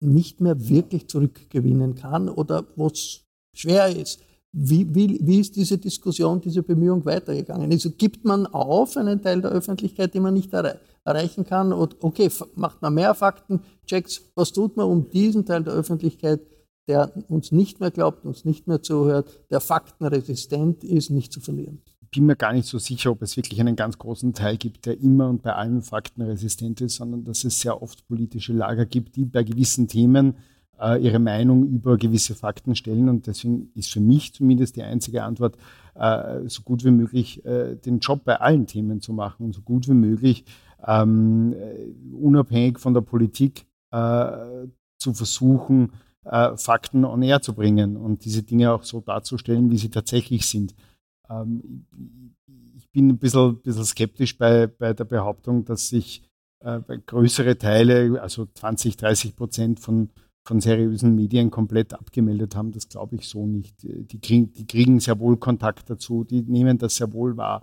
[0.00, 3.24] nicht mehr wirklich zurückgewinnen kann oder wo es
[3.56, 4.20] schwer ist.
[4.56, 7.72] Wie, wie, wie ist diese Diskussion, diese Bemühung weitergegangen?
[7.72, 11.72] Also gibt man auf einen Teil der Öffentlichkeit, den man nicht erre erreichen kann?
[11.72, 14.22] Und okay, macht man mehr Faktenchecks?
[14.36, 16.40] Was tut man, um diesen Teil der Öffentlichkeit,
[16.86, 21.82] der uns nicht mehr glaubt, uns nicht mehr zuhört, der faktenresistent ist, nicht zu verlieren?
[22.02, 24.86] Ich bin mir gar nicht so sicher, ob es wirklich einen ganz großen Teil gibt,
[24.86, 28.86] der immer und bei allen Fakten resistent ist, sondern dass es sehr oft politische Lager
[28.86, 30.36] gibt, die bei gewissen Themen
[30.84, 33.08] äh, ihre Meinung über gewisse Fakten stellen.
[33.08, 35.56] Und deswegen ist für mich zumindest die einzige Antwort,
[35.94, 39.62] äh, so gut wie möglich äh, den Job bei allen Themen zu machen und so
[39.62, 40.44] gut wie möglich
[40.86, 44.66] ähm, äh, unabhängig von der Politik äh,
[44.98, 45.92] zu versuchen,
[46.24, 50.46] äh, Fakten on air zu bringen und diese Dinge auch so darzustellen, wie sie tatsächlich
[50.46, 50.74] sind.
[51.30, 51.86] Ähm,
[52.76, 56.22] ich bin ein bisschen, bisschen skeptisch bei, bei der Behauptung, dass sich
[57.06, 60.08] größere Teile, also 20, 30 Prozent von
[60.44, 62.72] von seriösen Medien komplett abgemeldet haben.
[62.72, 63.82] Das glaube ich so nicht.
[63.82, 67.62] Die kriegen, die kriegen sehr wohl Kontakt dazu, die nehmen das sehr wohl wahr.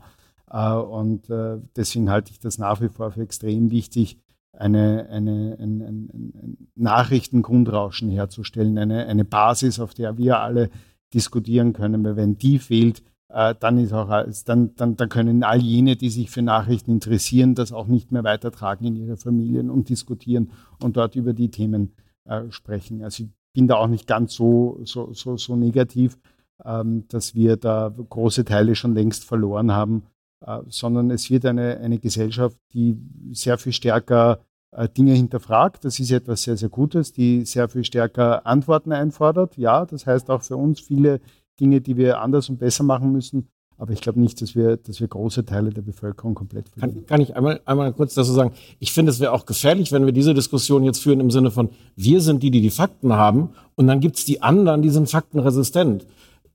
[0.49, 4.17] Äh, und äh, deswegen halte ich das nach wie vor für extrem wichtig,
[4.53, 10.69] eine, eine, ein, ein, ein Nachrichtengrundrauschen herzustellen, eine, eine Basis, auf der wir alle
[11.13, 12.03] diskutieren können.
[12.03, 14.09] Weil wenn die fehlt, äh, dann ist auch
[14.45, 18.23] dann, dann, dann können all jene, die sich für Nachrichten interessieren, das auch nicht mehr
[18.23, 22.10] weitertragen in ihre Familien und diskutieren und dort über die Themen äh,
[22.49, 23.03] sprechen.
[23.03, 26.17] Also ich bin da auch nicht ganz so, so, so, so negativ,
[26.63, 30.03] ähm, dass wir da große Teile schon längst verloren haben,
[30.45, 32.97] äh, sondern es wird eine, eine Gesellschaft, die
[33.31, 34.39] sehr viel stärker
[34.71, 35.83] äh, Dinge hinterfragt.
[35.85, 39.57] Das ist etwas sehr, sehr Gutes, die sehr viel stärker Antworten einfordert.
[39.57, 41.19] Ja, das heißt auch für uns viele
[41.59, 43.49] Dinge, die wir anders und besser machen müssen.
[43.81, 46.97] Aber ich glaube nicht, dass wir, dass wir große Teile der Bevölkerung komplett verlieren.
[46.97, 48.51] Kann, kann ich einmal, einmal kurz dazu sagen?
[48.77, 51.71] Ich finde, es wäre auch gefährlich, wenn wir diese Diskussion jetzt führen im Sinne von,
[51.95, 55.09] wir sind die, die die Fakten haben und dann gibt es die anderen, die sind
[55.09, 56.05] faktenresistent.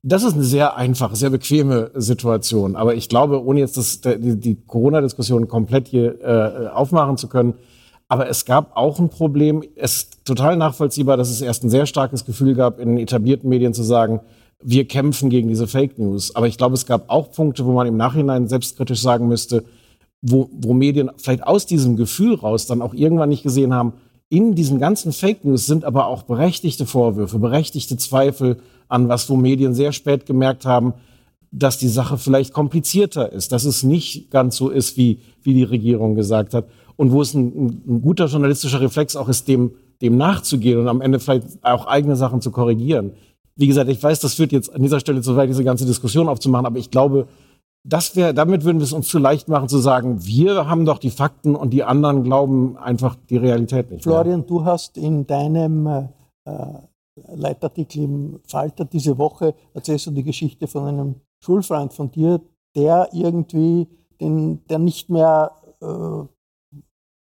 [0.03, 2.77] Das ist eine sehr einfache, sehr bequeme Situation.
[2.77, 7.55] Aber ich glaube, ohne jetzt das, die, die Corona-Diskussion komplett hier äh, aufmachen zu können,
[8.07, 9.65] aber es gab auch ein Problem.
[9.75, 13.73] Es ist total nachvollziehbar, dass es erst ein sehr starkes Gefühl gab, in etablierten Medien
[13.73, 14.21] zu sagen,
[14.69, 16.35] wir kämpfen gegen diese Fake News.
[16.35, 19.63] Aber ich glaube, es gab auch Punkte, wo man im Nachhinein selbstkritisch sagen müsste,
[20.21, 23.93] wo, wo Medien vielleicht aus diesem Gefühl raus dann auch irgendwann nicht gesehen haben,
[24.27, 28.57] in diesen ganzen Fake News sind aber auch berechtigte Vorwürfe, berechtigte Zweifel
[28.89, 30.93] an was, wo Medien sehr spät gemerkt haben,
[31.49, 35.63] dass die Sache vielleicht komplizierter ist, dass es nicht ganz so ist, wie, wie die
[35.63, 40.17] Regierung gesagt hat und wo es ein, ein guter journalistischer Reflex auch ist, dem, dem
[40.17, 43.13] nachzugehen und am Ende vielleicht auch eigene Sachen zu korrigieren
[43.57, 46.29] wie gesagt, ich weiß, das führt jetzt an dieser Stelle zu weit, diese ganze Diskussion
[46.29, 47.27] aufzumachen, aber ich glaube,
[47.83, 50.99] das wäre, damit würden wir es uns zu leicht machen, zu sagen, wir haben doch
[50.99, 54.03] die Fakten und die anderen glauben einfach die Realität nicht.
[54.03, 54.47] Florian, mehr.
[54.47, 56.03] du hast in deinem äh,
[57.33, 62.41] Leitartikel im Falter diese Woche erzählst du die Geschichte von einem Schulfreund von dir,
[62.75, 63.87] der irgendwie,
[64.19, 66.23] den, der nicht mehr äh,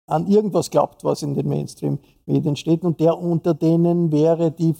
[0.07, 4.75] an irgendwas glaubt, was in den Mainstream-Medien steht und der unter denen wäre, die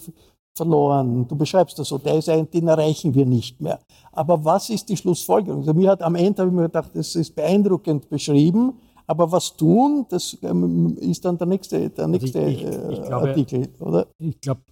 [0.56, 1.28] verloren.
[1.28, 3.78] Du beschreibst das so, der ist ein, den erreichen wir nicht mehr.
[4.12, 5.60] Aber was ist die Schlussfolgerung?
[5.60, 8.74] Also mir hat am Ende habe ich mir gedacht, das ist beeindruckend beschrieben,
[9.06, 12.98] aber was tun, das ähm, ist dann der nächste, der nächste also ich, ich, ich
[12.98, 14.06] äh, glaube, Artikel, oder?
[14.18, 14.62] Ich glaube,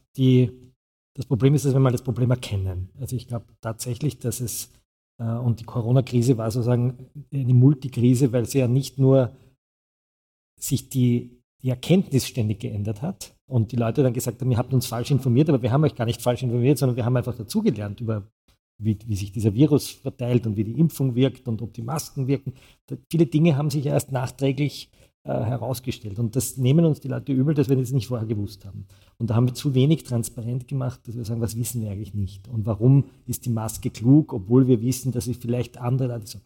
[1.15, 2.91] das Problem ist, dass wir mal das Problem erkennen.
[2.99, 4.73] Also ich glaube tatsächlich, dass es,
[5.19, 9.33] äh, und die Corona-Krise war sozusagen eine Multikrise, weil sie ja nicht nur
[10.59, 14.73] sich die, die Erkenntnis ständig geändert hat, und die Leute dann gesagt haben, ihr habt
[14.73, 17.37] uns falsch informiert, aber wir haben euch gar nicht falsch informiert, sondern wir haben einfach
[17.37, 18.27] dazugelernt über,
[18.79, 22.27] wie, wie sich dieser Virus verteilt und wie die Impfung wirkt und ob die Masken
[22.27, 22.55] wirken.
[23.11, 24.91] Viele Dinge haben sich erst nachträglich
[25.27, 26.19] äh, herausgestellt.
[26.19, 28.87] Und das nehmen uns die Leute übel, dass wir das nicht vorher gewusst haben.
[29.17, 32.13] Und da haben wir zu wenig transparent gemacht, dass wir sagen, was wissen wir eigentlich
[32.13, 32.47] nicht?
[32.49, 36.41] Und warum ist die Maske klug, obwohl wir wissen, dass sie vielleicht andere Leute so.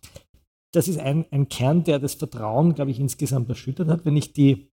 [0.73, 4.05] Das ist ein, ein Kern, der das Vertrauen, glaube ich, insgesamt erschüttert hat.
[4.05, 4.69] Wenn ich die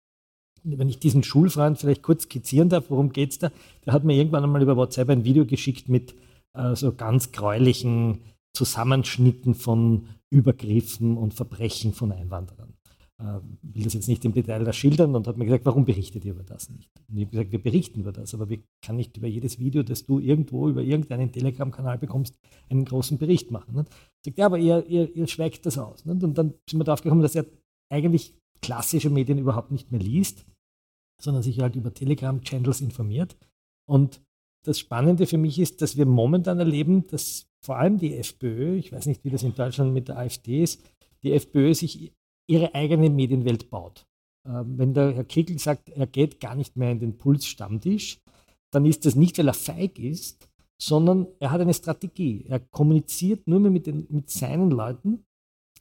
[0.65, 3.51] wenn ich diesen Schulfreund vielleicht kurz skizzieren darf, worum geht es da?
[3.85, 6.15] Der hat mir irgendwann einmal über WhatsApp ein Video geschickt mit
[6.55, 8.21] äh, so ganz gräulichen
[8.55, 12.75] Zusammenschnitten von Übergriffen und Verbrechen von Einwanderern.
[13.19, 16.25] Äh, will das jetzt nicht im Detail da schildern und hat mir gesagt, warum berichtet
[16.25, 16.91] ihr über das nicht?
[17.09, 19.83] Und ich habe gesagt, wir berichten über das, aber wir kann nicht über jedes Video,
[19.83, 23.75] das du irgendwo über irgendeinen Telegram-Kanal bekommst, einen großen Bericht machen.
[23.75, 23.85] Ne?
[24.25, 26.05] Sagt, ja, aber ihr, ihr, ihr schweigt das aus.
[26.05, 26.13] Ne?
[26.13, 27.47] Und dann sind wir darauf gekommen, dass er
[27.91, 30.45] eigentlich klassische Medien überhaupt nicht mehr liest
[31.23, 33.37] sondern sich halt über Telegram-Channels informiert.
[33.89, 34.21] Und
[34.65, 38.93] das Spannende für mich ist, dass wir momentan erleben, dass vor allem die FPÖ, ich
[38.93, 40.83] weiß nicht, wie das in Deutschland mit der AfD ist,
[41.23, 42.13] die FPÖ sich
[42.49, 44.07] ihre eigene Medienwelt baut.
[44.47, 48.19] Ähm, wenn der Herr Kickel sagt, er geht gar nicht mehr in den Puls-Stammtisch,
[48.73, 50.49] dann ist das nicht, weil er feig ist,
[50.81, 52.45] sondern er hat eine Strategie.
[52.49, 55.25] Er kommuniziert nur mehr mit, den, mit seinen Leuten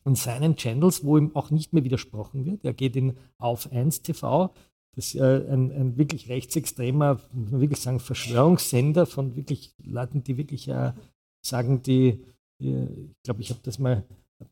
[0.04, 2.64] und seinen Channels, wo ihm auch nicht mehr widersprochen wird.
[2.64, 4.54] Er geht in Auf 1 TV,
[4.96, 10.24] das ist äh, ein, ein, wirklich rechtsextremer, muss man wirklich sagen, Verschwörungssender von wirklich Leuten,
[10.24, 10.94] die wirklich äh,
[11.46, 12.26] sagen, die,
[12.60, 14.04] die ich glaube, ich habe das mal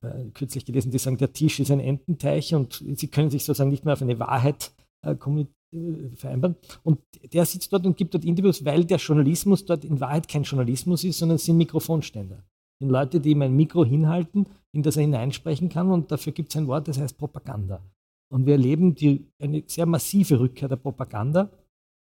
[0.01, 3.69] äh, kürzlich gelesen, die sagen, der Tisch ist ein Ententeich und sie können sich sozusagen
[3.69, 4.71] nicht mehr auf eine Wahrheit
[5.01, 6.55] äh, äh, vereinbaren.
[6.83, 6.99] Und
[7.33, 11.03] der sitzt dort und gibt dort Interviews, weil der Journalismus dort in Wahrheit kein Journalismus
[11.03, 12.37] ist, sondern es sind Mikrofonständer.
[12.37, 16.31] Es sind Leute, die ihm ein Mikro hinhalten, in das er hineinsprechen kann und dafür
[16.31, 17.83] gibt es ein Wort, das heißt Propaganda.
[18.31, 21.49] Und wir erleben die, eine sehr massive Rückkehr der Propaganda.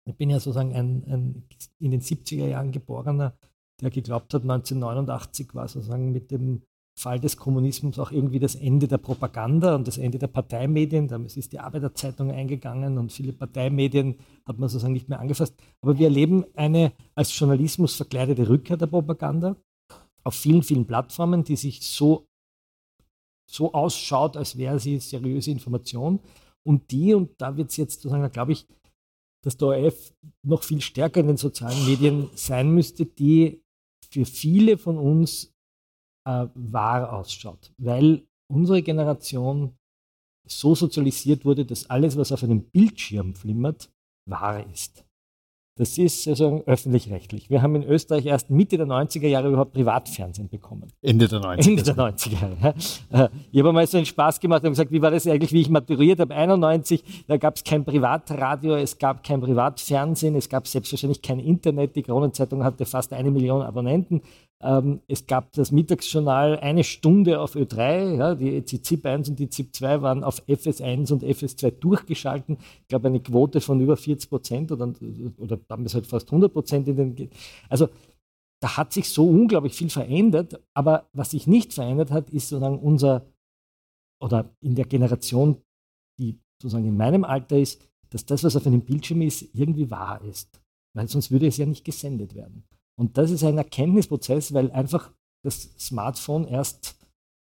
[0.06, 1.44] Ich bin ja sozusagen ein, ein
[1.80, 3.38] in den 70er Jahren geborener,
[3.82, 6.62] der geglaubt hat, 1989 war sozusagen mit dem
[6.96, 11.08] Fall des Kommunismus auch irgendwie das Ende der Propaganda und das Ende der Parteimedien.
[11.08, 15.56] Damals ist die Arbeiterzeitung eingegangen und viele Parteimedien hat man sozusagen nicht mehr angefasst.
[15.82, 19.56] Aber wir erleben eine als Journalismus verkleidete Rückkehr der Propaganda
[20.24, 22.28] auf vielen, vielen Plattformen, die sich so
[23.50, 26.20] so ausschaut, als wäre sie seriöse Information.
[26.66, 28.66] Und die, und da wird es jetzt sozusagen, glaube ich,
[29.44, 30.14] dass der ORF
[30.46, 33.62] noch viel stärker in den sozialen Medien sein müsste, die
[34.10, 35.54] für viele von uns
[36.26, 39.76] äh, wahr ausschaut, weil unsere Generation
[40.48, 43.92] so sozialisiert wurde, dass alles, was auf einem Bildschirm flimmert,
[44.30, 45.06] wahr ist.
[45.76, 47.50] Das ist sozusagen öffentlich-rechtlich.
[47.50, 50.92] Wir haben in Österreich erst Mitte der 90er Jahre überhaupt Privatfernsehen bekommen.
[51.02, 51.68] Ende der 90er.
[51.68, 52.76] Ende der 90er Jahre.
[53.12, 53.30] Ja.
[53.52, 55.70] Ich habe mal so einen Spaß gemacht und gesagt, wie war das eigentlich, wie ich
[55.70, 61.24] maturiert habe, 91, da gab es kein Privatradio, es gab kein Privatfernsehen, es gab selbstverständlich
[61.24, 64.22] kein Internet, die Kronenzeitung hatte fast eine Million Abonnenten.
[64.62, 69.40] Ähm, es gab das Mittagsjournal eine Stunde auf Ö3, ja, die, die ZIP 1 und
[69.40, 72.58] die ZIP 2 waren auf FS1 und FS2 durchgeschalten.
[72.82, 74.94] Ich glaube, eine Quote von über 40 Prozent oder,
[75.38, 77.30] oder damals halt fast 100 Prozent.
[77.70, 77.90] Also
[78.62, 82.80] da hat sich so unglaublich viel verändert, aber was sich nicht verändert hat, ist sozusagen
[82.80, 83.26] unser,
[84.22, 85.62] oder in der Generation,
[86.18, 87.82] die sozusagen in meinem Alter ist,
[88.12, 90.62] dass das, was auf einem Bildschirm ist, irgendwie wahr ist.
[90.96, 92.64] Weil sonst würde es ja nicht gesendet werden.
[93.00, 95.12] Und das ist ein Erkenntnisprozess, weil einfach
[95.44, 96.96] das Smartphone erst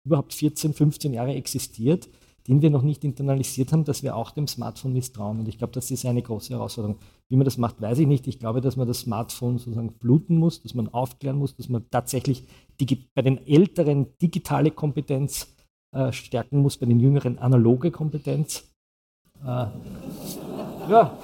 [0.05, 2.09] überhaupt 14, 15 Jahre existiert,
[2.47, 5.39] den wir noch nicht internalisiert haben, dass wir auch dem Smartphone misstrauen.
[5.39, 6.97] Und ich glaube, das ist eine große Herausforderung.
[7.29, 8.25] Wie man das macht, weiß ich nicht.
[8.27, 11.89] Ich glaube, dass man das Smartphone sozusagen fluten muss, dass man aufklären muss, dass man
[11.89, 12.43] tatsächlich
[13.13, 15.53] bei den Älteren digitale Kompetenz
[15.93, 18.63] äh, stärken muss, bei den Jüngeren analoge Kompetenz.
[19.43, 19.67] Äh,
[20.89, 21.17] ja,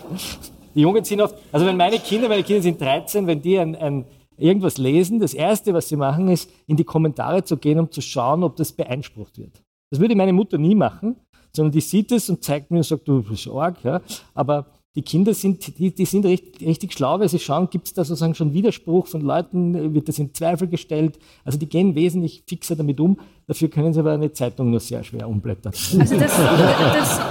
[0.76, 3.76] die Jungen sind oft, also wenn meine Kinder, meine Kinder sind 13, wenn die ein,
[3.76, 4.06] ein,
[4.38, 8.02] irgendwas lesen, das Erste, was sie machen, ist, in die Kommentare zu gehen, um zu
[8.02, 9.62] schauen, ob das beeinsprucht wird.
[9.92, 11.18] Das würde meine Mutter nie machen,
[11.56, 14.02] sondern die sieht es und zeigt mir und sagt, du bist arg, ja.
[14.34, 14.66] Aber
[14.96, 18.04] die Kinder sind, die, die sind richtig, richtig schlau, weil sie schauen, gibt es da
[18.04, 21.18] sozusagen schon Widerspruch von Leuten, wird das in Zweifel gestellt.
[21.44, 23.18] Also die gehen wesentlich fixer damit um.
[23.48, 25.74] Dafür können sie aber eine Zeitung nur sehr schwer umblättern.
[26.00, 27.22] Also das, das,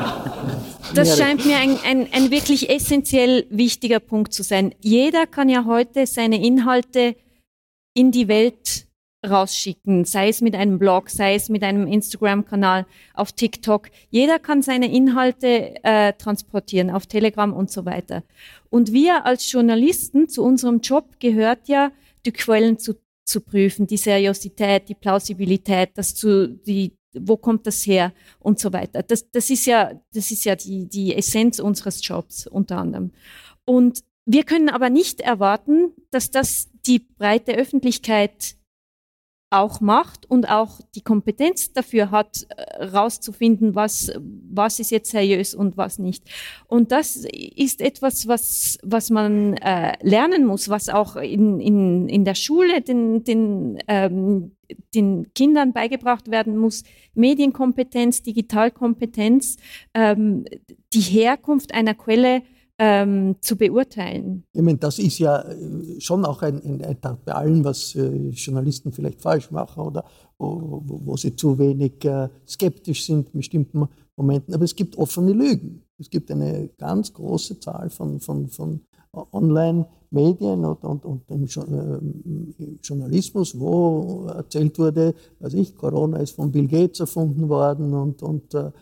[0.94, 4.74] das scheint mir ein, ein, ein wirklich essentiell wichtiger Punkt zu sein.
[4.80, 7.14] Jeder kann ja heute seine Inhalte
[7.94, 8.86] in die Welt
[9.26, 13.90] rausschicken, sei es mit einem Blog, sei es mit einem Instagram-Kanal, auf TikTok.
[14.10, 18.24] Jeder kann seine Inhalte äh, transportieren, auf Telegram und so weiter.
[18.70, 21.92] Und wir als Journalisten, zu unserem Job gehört ja,
[22.26, 22.94] die Quellen zu,
[23.24, 28.72] zu prüfen, die Seriosität, die Plausibilität, das zu, die, wo kommt das her und so
[28.72, 29.02] weiter.
[29.02, 33.12] Das, das ist ja, das ist ja die, die Essenz unseres Jobs unter anderem.
[33.64, 38.56] Und wir können aber nicht erwarten, dass das die breite Öffentlichkeit
[39.52, 42.86] auch macht und auch die Kompetenz dafür hat, äh,
[43.74, 44.12] was,
[44.50, 46.24] was ist jetzt seriös und was nicht.
[46.66, 47.24] Und das
[47.56, 52.80] ist etwas, was, was man äh, lernen muss, was auch in, in, in der Schule
[52.80, 54.52] den, den, ähm,
[54.94, 56.84] den Kindern beigebracht werden muss.
[57.14, 59.56] Medienkompetenz, Digitalkompetenz,
[59.94, 60.44] ähm,
[60.92, 62.42] die Herkunft einer Quelle
[62.78, 64.44] ähm, zu beurteilen.
[64.52, 68.28] Ich meine, das ist ja äh, schon auch ein, ein, ein bei allem, was äh,
[68.30, 70.04] Journalisten vielleicht falsch machen oder
[70.38, 74.54] wo, wo, sie zu wenig äh, skeptisch sind in bestimmten Momenten.
[74.54, 75.82] Aber es gibt offene Lügen.
[75.98, 78.80] Es gibt eine ganz große Zahl von, von, von
[79.12, 86.50] Online-Medien und, und, und im, äh, Journalismus, wo erzählt wurde, weiß ich, Corona ist von
[86.50, 88.72] Bill Gates erfunden worden und, und äh,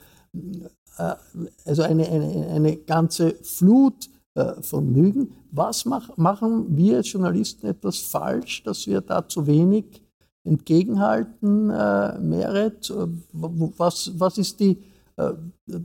[1.65, 5.33] also eine, eine, eine ganze Flut äh, von Lügen.
[5.51, 10.03] Was mach, machen wir als Journalisten etwas falsch, dass wir da zu wenig
[10.45, 12.93] entgegenhalten, äh, Merit?
[13.33, 14.79] Was, was ist die
[15.17, 15.33] äh,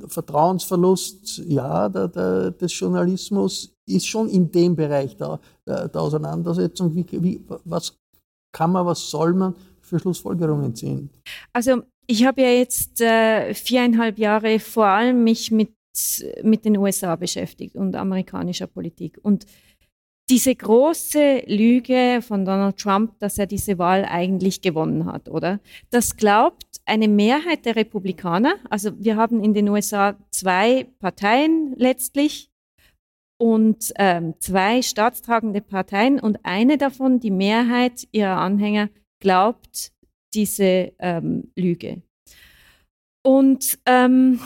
[0.07, 3.73] Vertrauensverlust ja, der, der, des Journalismus?
[3.87, 6.95] Ist schon in dem Bereich der, der Auseinandersetzung.
[6.95, 7.93] Wie, wie, was
[8.51, 11.09] kann man, was soll man für Schlussfolgerungen ziehen?
[11.53, 15.73] Also ich habe ja jetzt äh, viereinhalb Jahre vor allem mich mit,
[16.43, 19.19] mit den USA beschäftigt und amerikanischer Politik.
[19.21, 19.45] Und
[20.29, 25.59] diese große Lüge von Donald Trump, dass er diese Wahl eigentlich gewonnen hat, oder?
[25.91, 28.55] Das glaubt eine Mehrheit der Republikaner.
[28.69, 32.49] Also wir haben in den USA zwei Parteien letztlich
[33.37, 38.89] und ähm, zwei staatstragende Parteien und eine davon, die Mehrheit ihrer Anhänger,
[39.19, 39.91] glaubt,
[40.35, 42.01] diese ähm, Lüge.
[43.23, 44.39] Und ähm,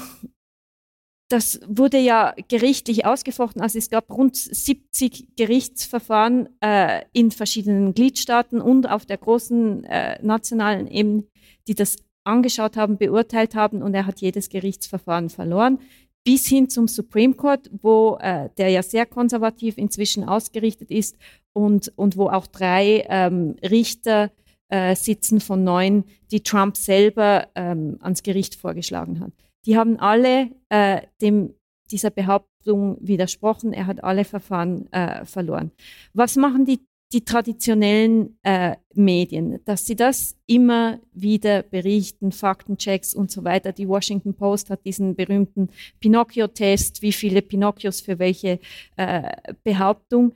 [1.30, 3.62] das wurde ja gerichtlich ausgefochten.
[3.62, 10.20] Also es gab rund 70 Gerichtsverfahren äh, in verschiedenen Gliedstaaten und auf der großen äh,
[10.24, 11.26] nationalen Ebene,
[11.68, 15.80] die das angeschaut haben, beurteilt haben und er hat jedes Gerichtsverfahren verloren.
[16.26, 21.16] Bis hin zum Supreme Court, wo äh, der ja sehr konservativ inzwischen ausgerichtet ist
[21.54, 24.32] und, und wo auch drei ähm, Richter
[24.70, 29.32] äh, sitzen von neun, die Trump selber ähm, ans Gericht vorgeschlagen hat.
[29.66, 31.54] Die haben alle äh, dem,
[31.92, 33.74] dieser Behauptung widersprochen.
[33.74, 35.72] Er hat alle Verfahren äh, verloren.
[36.14, 36.80] Was machen die
[37.12, 43.72] die traditionellen äh, Medien, dass sie das immer wieder berichten, Faktenchecks und so weiter.
[43.72, 48.60] Die Washington Post hat diesen berühmten Pinocchio-Test, wie viele Pinocchios für welche
[48.96, 49.32] äh,
[49.64, 50.34] Behauptung.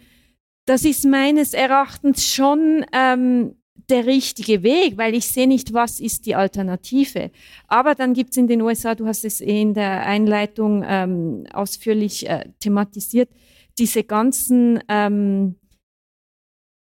[0.66, 3.56] Das ist meines Erachtens schon ähm,
[3.90, 7.32] der richtige Weg, weil ich sehe nicht, was ist die Alternative.
[7.68, 12.30] Aber dann gibt es in den USA, du hast es in der Einleitung ähm, ausführlich
[12.30, 13.30] äh, thematisiert,
[13.78, 15.56] diese ganzen ähm,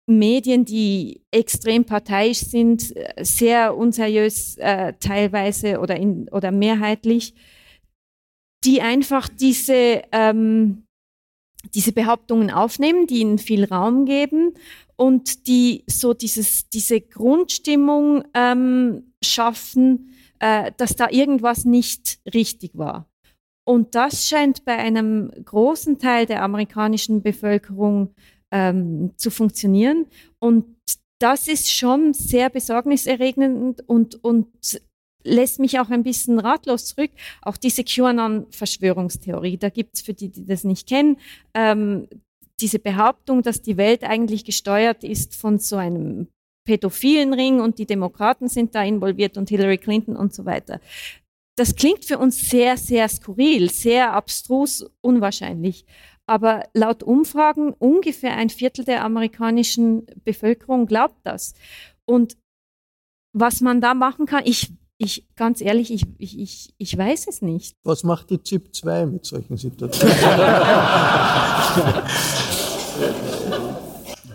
[0.09, 7.33] Medien, die extrem parteiisch sind, sehr unseriös äh, teilweise oder, in, oder mehrheitlich,
[8.63, 10.86] die einfach diese, ähm,
[11.73, 14.53] diese Behauptungen aufnehmen, die ihnen viel Raum geben
[14.95, 23.07] und die so dieses, diese Grundstimmung ähm, schaffen, äh, dass da irgendwas nicht richtig war.
[23.65, 28.13] Und das scheint bei einem großen Teil der amerikanischen Bevölkerung
[28.51, 30.07] ähm, zu funktionieren.
[30.39, 30.77] Und
[31.19, 34.47] das ist schon sehr besorgniserregend und, und
[35.27, 37.11] lässt mich auch ein bisschen ratlos zurück.
[37.41, 41.17] Auch diese QAnon-Verschwörungstheorie, da gibt es für die, die das nicht kennen,
[41.53, 42.07] ähm,
[42.59, 46.27] diese Behauptung, dass die Welt eigentlich gesteuert ist von so einem
[46.65, 50.81] pädophilen Ring und die Demokraten sind da involviert und Hillary Clinton und so weiter.
[51.55, 55.85] Das klingt für uns sehr, sehr skurril, sehr abstrus, unwahrscheinlich.
[56.27, 61.53] Aber laut Umfragen ungefähr ein Viertel der amerikanischen Bevölkerung glaubt das.
[62.05, 62.37] Und
[63.33, 67.75] was man da machen kann, ich, ich ganz ehrlich, ich, ich, ich weiß es nicht.
[67.83, 70.15] Was macht die ZIP 2 mit solchen Situationen?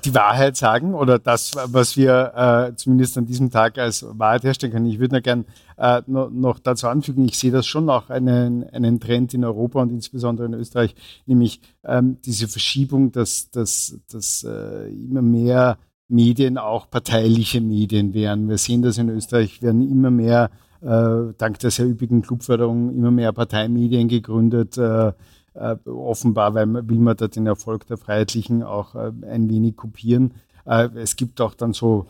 [0.04, 4.72] die Wahrheit sagen oder das, was wir äh, zumindest an diesem Tag als Wahrheit herstellen
[4.72, 4.86] können.
[4.86, 5.44] Ich würde noch gern
[5.76, 9.80] äh, noch, noch dazu anfügen, ich sehe das schon auch einen, einen Trend in Europa
[9.80, 10.94] und insbesondere in Österreich,
[11.26, 15.78] nämlich ähm, diese Verschiebung, dass, dass, dass äh, immer mehr
[16.12, 18.48] Medien auch parteiliche Medien werden.
[18.48, 20.50] Wir sehen das in Österreich, werden immer mehr,
[20.82, 24.76] äh, dank der sehr üppigen Clubförderung, immer mehr Parteimedien gegründet.
[24.78, 25.12] Äh,
[25.54, 29.76] äh, offenbar weil man, will man da den Erfolg der Freiheitlichen auch äh, ein wenig
[29.76, 30.34] kopieren.
[30.64, 32.06] Äh, es gibt auch dann so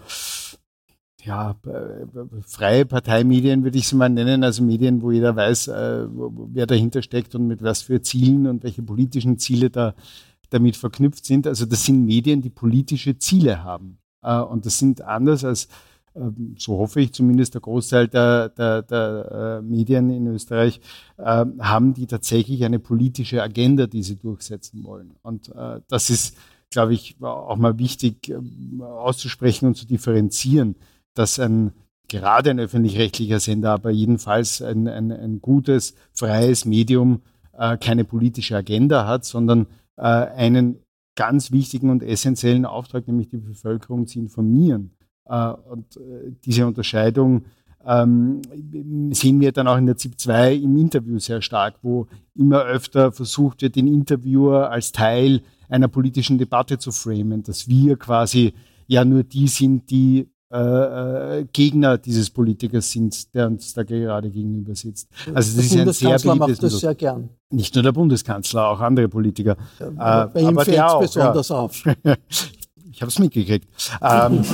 [1.24, 2.06] ja, äh,
[2.46, 7.36] freie Parteimedien würde ich sie mal nennen, also Medien, wo jeder weiß, wer dahinter steckt
[7.36, 9.94] und mit was für Zielen und welche politischen Ziele da
[10.52, 11.46] damit verknüpft sind.
[11.46, 13.98] Also das sind Medien, die politische Ziele haben.
[14.22, 15.68] Äh, und das sind anders als
[16.14, 20.80] ähm, so hoffe ich zumindest, der Großteil der, der, der äh, Medien in Österreich,
[21.18, 25.14] äh, haben die tatsächlich eine politische Agenda, die sie durchsetzen wollen.
[25.22, 26.36] Und äh, das ist,
[26.70, 30.76] glaube ich, auch mal wichtig ähm, auszusprechen und zu differenzieren,
[31.14, 31.72] dass ein
[32.08, 37.22] gerade ein öffentlich-rechtlicher Sender, aber jedenfalls ein, ein, ein gutes, freies Medium
[37.80, 39.66] keine politische Agenda hat, sondern
[39.96, 40.78] äh, einen
[41.14, 44.92] ganz wichtigen und essentiellen Auftrag, nämlich die Bevölkerung zu informieren.
[45.26, 47.44] Äh, und äh, diese Unterscheidung
[47.84, 48.42] ähm,
[49.12, 53.12] sehen wir dann auch in der ZIP 2 im Interview sehr stark, wo immer öfter
[53.12, 58.52] versucht wird, den Interviewer als Teil einer politischen Debatte zu framen, dass wir quasi
[58.86, 64.30] ja nur die sind, die äh, äh Gegner dieses Politikers sind, der uns da gerade
[64.30, 65.08] gegenüber sitzt.
[65.34, 67.28] Also das der ist ein sehr macht das sehr gern.
[67.50, 69.56] Nicht nur der Bundeskanzler, auch andere Politiker.
[69.78, 71.56] Ja, bei äh, ihm fällt es besonders ja.
[71.56, 71.82] auf.
[72.94, 73.66] Ich habe es mitgekriegt.
[74.02, 74.44] ähm,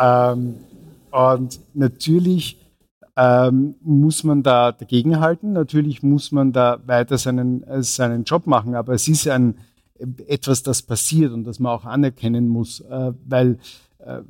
[0.00, 0.54] ähm,
[1.10, 2.56] und natürlich
[3.16, 5.52] ähm, muss man da dagegenhalten.
[5.52, 8.74] Natürlich muss man da weiter seinen, äh, seinen Job machen.
[8.74, 9.56] Aber es ist ein,
[10.26, 13.58] etwas, das passiert und das man auch anerkennen muss, äh, weil
[13.98, 14.22] äh,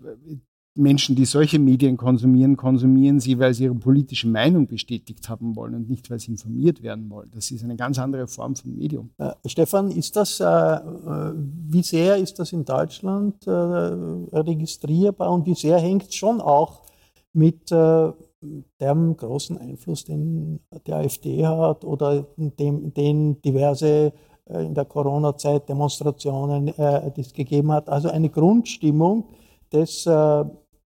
[0.76, 5.74] Menschen, die solche Medien konsumieren, konsumieren sie, weil sie ihre politische Meinung bestätigt haben wollen
[5.74, 7.30] und nicht, weil sie informiert werden wollen.
[7.34, 9.10] Das ist eine ganz andere Form von Medium.
[9.18, 11.32] Äh, Stefan, ist das, äh, äh
[11.68, 16.82] wie sehr ist das in Deutschland äh, registrierbar und wie sehr hängt es schon auch
[17.32, 24.14] mit dem großen Einfluss, den die AfD hat oder dem, den diverse
[24.48, 27.88] in der Corona-Zeit Demonstrationen äh, das gegeben hat.
[27.88, 29.24] Also eine Grundstimmung
[29.72, 30.44] des äh,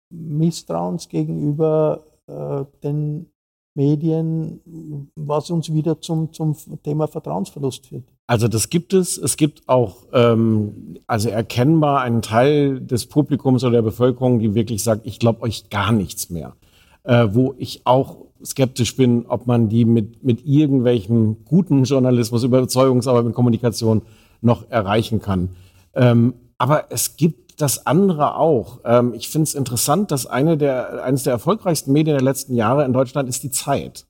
[0.09, 3.27] Misstrauens gegenüber äh, den
[3.75, 8.03] Medien, was uns wieder zum, zum Thema Vertrauensverlust führt.
[8.27, 9.17] Also das gibt es.
[9.17, 14.83] Es gibt auch ähm, also erkennbar einen Teil des Publikums oder der Bevölkerung, die wirklich
[14.83, 16.55] sagt, ich glaube euch gar nichts mehr.
[17.03, 23.25] Äh, wo ich auch skeptisch bin, ob man die mit, mit irgendwelchem guten Journalismus, Überzeugungsarbeit
[23.25, 24.01] mit Kommunikation
[24.41, 25.49] noch erreichen kann.
[25.95, 28.79] Ähm, aber es gibt das andere auch.
[28.85, 32.85] Ähm, ich finde es interessant, dass eine der, eines der erfolgreichsten Medien der letzten Jahre
[32.85, 34.05] in Deutschland ist die Zeit,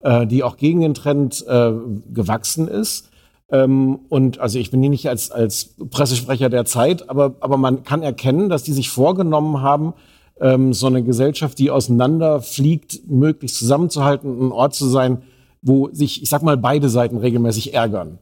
[0.00, 1.72] äh, die auch gegen den Trend äh,
[2.12, 3.10] gewachsen ist.
[3.50, 7.84] Ähm, und also ich bin hier nicht als, als Pressesprecher der Zeit, aber, aber man
[7.84, 9.94] kann erkennen, dass die sich vorgenommen haben,
[10.40, 15.22] ähm, so eine Gesellschaft, die auseinanderfliegt, möglichst zusammenzuhalten, ein Ort zu sein,
[15.62, 18.18] wo sich, ich sag mal, beide Seiten regelmäßig ärgern.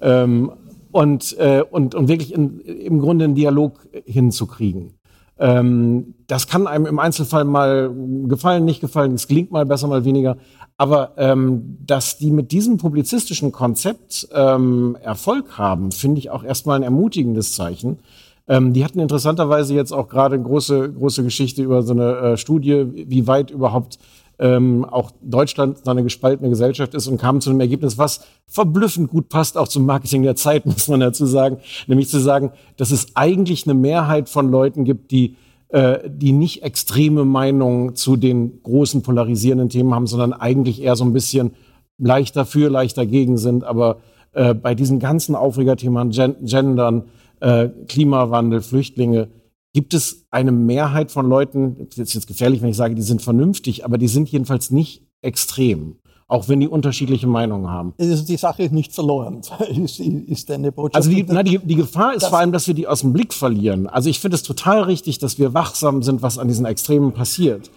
[0.00, 0.52] Ähm,
[0.92, 4.94] und, äh, und, und wirklich in, im Grunde einen Dialog hinzukriegen.
[5.38, 7.92] Ähm, das kann einem im Einzelfall mal
[8.26, 10.36] gefallen, nicht gefallen, es klingt mal besser, mal weniger.
[10.76, 16.76] Aber ähm, dass die mit diesem publizistischen Konzept ähm, Erfolg haben, finde ich auch erstmal
[16.76, 17.98] ein ermutigendes Zeichen.
[18.46, 22.36] Ähm, die hatten interessanterweise jetzt auch gerade eine große, große Geschichte über so eine äh,
[22.36, 23.98] Studie, wie weit überhaupt
[24.38, 29.28] ähm, auch Deutschland eine gespaltene Gesellschaft ist und kam zu einem Ergebnis, was verblüffend gut
[29.28, 33.08] passt, auch zum Marketing der Zeit, muss man dazu sagen, nämlich zu sagen, dass es
[33.14, 35.36] eigentlich eine Mehrheit von Leuten gibt, die
[35.68, 41.04] äh, die nicht extreme Meinungen zu den großen polarisierenden Themen haben, sondern eigentlich eher so
[41.04, 41.54] ein bisschen
[41.98, 43.64] leicht dafür, leicht dagegen sind.
[43.64, 43.98] Aber
[44.34, 47.04] äh, bei diesen ganzen Aufregerthemen, Gen Gendern,
[47.44, 49.28] äh, Klimawandel, Flüchtlinge,
[49.74, 53.20] gibt es eine Mehrheit von Leuten, das ist jetzt gefährlich, wenn ich sage, die sind
[53.20, 57.92] vernünftig, aber die sind jedenfalls nicht extrem, auch wenn die unterschiedliche Meinungen haben.
[57.98, 59.42] Die Sache ist nicht verloren,
[59.76, 60.96] ist, ist deine Botschaft.
[60.96, 63.34] Also die, na, die, die Gefahr ist vor allem, dass wir die aus dem Blick
[63.34, 63.88] verlieren.
[63.88, 67.70] Also ich finde es total richtig, dass wir wachsam sind, was an diesen Extremen passiert.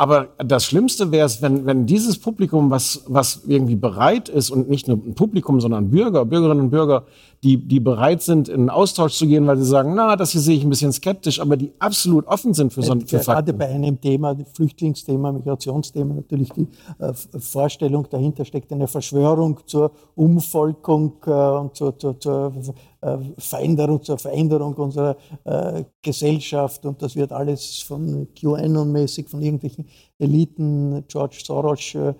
[0.00, 4.70] Aber das Schlimmste wäre es, wenn, wenn dieses Publikum, was, was irgendwie bereit ist und
[4.70, 7.04] nicht nur ein Publikum, sondern Bürger, Bürgerinnen und Bürger,
[7.42, 10.40] die, die bereit sind, in einen Austausch zu gehen, weil sie sagen, na, das hier
[10.40, 13.52] sehe ich ein bisschen skeptisch, aber die absolut offen sind für so ein für Gerade
[13.52, 16.66] bei einem Thema, Flüchtlingsthema, Migrationsthema, natürlich die
[16.98, 22.52] äh, Vorstellung dahinter steckt eine Verschwörung zur Umvolkung äh, und zur, zur, zur
[23.00, 26.84] äh, Veränderung, zur Veränderung unserer äh, Gesellschaft.
[26.84, 29.86] Und das wird alles von QAnon-mäßig, von irgendwelchen
[30.18, 32.14] Eliten, George Soros äh,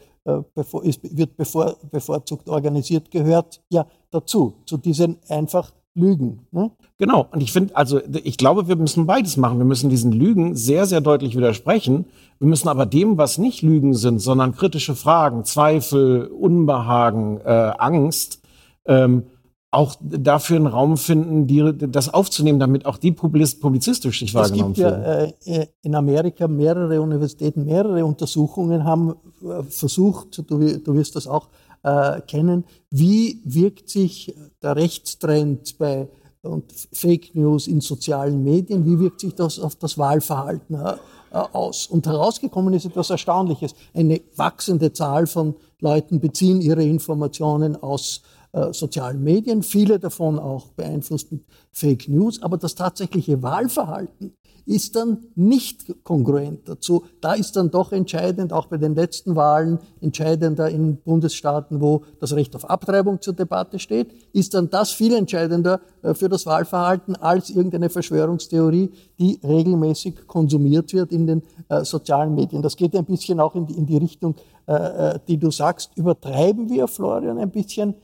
[0.55, 6.47] bevor, ist, wird bevor, bevorzugt organisiert, gehört ja dazu, zu diesen einfach Lügen.
[6.53, 6.71] Ne?
[6.99, 9.59] Genau, und ich finde, also ich glaube, wir müssen beides machen.
[9.59, 12.07] Wir müssen diesen Lügen sehr, sehr deutlich widersprechen.
[12.39, 18.43] Wir müssen aber dem, was nicht Lügen sind, sondern kritische Fragen, Zweifel, Unbehagen, äh, Angst,
[18.87, 19.25] ähm,
[19.71, 25.03] auch dafür einen Raum finden, die, das aufzunehmen, damit auch die publizistisch sich wahrgenommen fühlen.
[25.03, 30.95] Es gibt ja äh, in Amerika mehrere Universitäten, mehrere Untersuchungen haben äh, versucht, du, du
[30.95, 31.49] wirst das auch
[31.83, 36.09] äh, kennen, wie wirkt sich der Rechtstrend bei
[36.41, 40.95] und Fake News in sozialen Medien, wie wirkt sich das auf das Wahlverhalten äh,
[41.33, 41.87] aus?
[41.87, 43.75] Und herausgekommen ist etwas Erstaunliches.
[43.93, 48.38] Eine wachsende Zahl von Leuten beziehen ihre Informationen aus äh,
[48.73, 54.33] sozialen Medien, viele davon auch beeinflusst mit Fake News, aber das tatsächliche Wahlverhalten
[54.69, 57.05] ist dann nicht kongruent dazu.
[57.23, 62.35] Da ist dann doch entscheidend, auch bei den letzten Wahlen, entscheidender in Bundesstaaten, wo das
[62.35, 67.17] Recht auf Abtreibung zur Debatte steht, ist dann das viel entscheidender äh, für das Wahlverhalten
[67.17, 72.61] als irgendeine Verschwörungstheorie, die regelmäßig konsumiert wird in den äh, sozialen Medien.
[72.61, 74.35] Das geht ein bisschen auch in die, in die Richtung,
[74.67, 75.93] äh, die du sagst.
[75.97, 77.95] Übertreiben wir, Florian, ein bisschen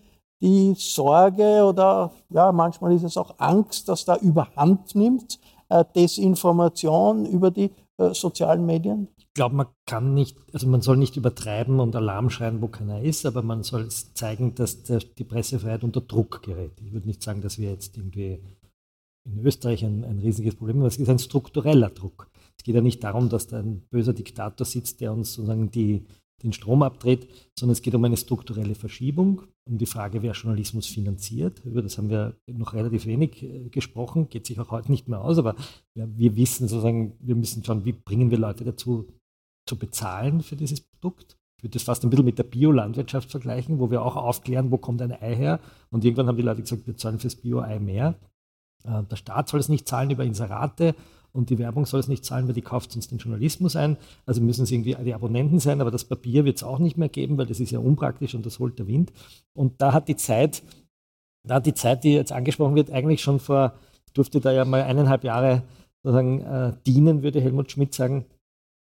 [0.41, 7.27] die Sorge oder ja, manchmal ist es auch Angst, dass da überhand nimmt, äh, Desinformation
[7.27, 9.09] über die äh, sozialen Medien?
[9.19, 13.01] Ich glaube, man kann nicht, also man soll nicht übertreiben und Alarm schreien, wo keiner
[13.01, 16.81] ist, aber man soll zeigen, dass die Pressefreiheit unter Druck gerät.
[16.81, 18.41] Ich würde nicht sagen, dass wir jetzt irgendwie
[19.25, 22.29] in Österreich ein, ein riesiges Problem haben, es ist ein struktureller Druck.
[22.57, 26.05] Es geht ja nicht darum, dass da ein böser Diktator sitzt, der uns sozusagen die,
[26.43, 27.29] den Strom abdreht,
[27.59, 31.65] sondern es geht um eine strukturelle Verschiebung, um die Frage, wer Journalismus finanziert.
[31.65, 35.21] Über das haben wir noch relativ wenig äh, gesprochen, geht sich auch heute nicht mehr
[35.21, 35.55] aus, aber
[35.95, 39.09] wir wissen sozusagen, wir müssen schauen, wie bringen wir Leute dazu,
[39.67, 41.39] zu bezahlen für dieses Produkt.
[41.57, 44.77] Ich würde das fast ein bisschen mit der Biolandwirtschaft vergleichen, wo wir auch aufklären, wo
[44.77, 45.61] kommt ein Ei her.
[45.91, 48.19] Und irgendwann haben die Leute gesagt, wir zahlen fürs Bio-Ei mehr.
[48.85, 50.95] Äh, der Staat soll es nicht zahlen über Inserate
[51.35, 53.97] und die Werbung soll es nicht zahlen, weil die kauft sonst den Journalismus ein.
[54.25, 57.09] Also müssen es irgendwie die Abonnenten sein, aber das Papier wird es auch nicht mehr
[57.09, 59.13] geben, weil das ist ja unpraktisch und das holt der Wind.
[59.53, 60.63] Und da hat die Zeit,
[61.43, 63.75] da hat die Zeit, die jetzt angesprochen wird, eigentlich schon vor,
[64.15, 65.65] durfte da ja mal eineinhalb Jahre
[66.05, 68.27] sozusagen äh, dienen, würde Helmut Schmidt sagen,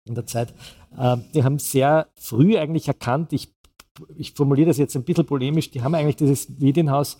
[0.06, 0.54] in der Zeit.
[0.96, 3.52] Äh, die haben sehr früh eigentlich erkannt, ich,
[4.16, 7.18] ich formuliere das jetzt ein bisschen polemisch, die haben eigentlich dieses Medienhaus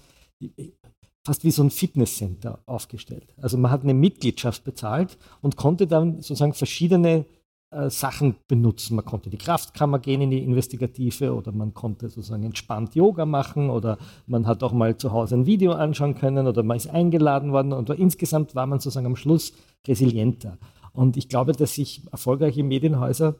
[1.25, 3.35] fast wie so ein Fitnesscenter aufgestellt.
[3.41, 7.25] Also man hat eine Mitgliedschaft bezahlt und konnte dann sozusagen verschiedene
[7.71, 8.97] äh, Sachen benutzen.
[8.97, 13.25] Man konnte in die Kraftkammer gehen, in die Investigative oder man konnte sozusagen entspannt Yoga
[13.25, 13.97] machen oder
[14.27, 17.73] man hat auch mal zu Hause ein Video anschauen können oder man ist eingeladen worden
[17.73, 19.55] und insgesamt war man sozusagen am Schluss
[19.89, 20.59] resilienter.
[20.93, 23.37] Und ich glaube, dass sich erfolgreiche Medienhäuser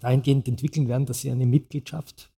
[0.00, 2.32] dahingehend entwickeln werden, dass sie eine Mitgliedschaft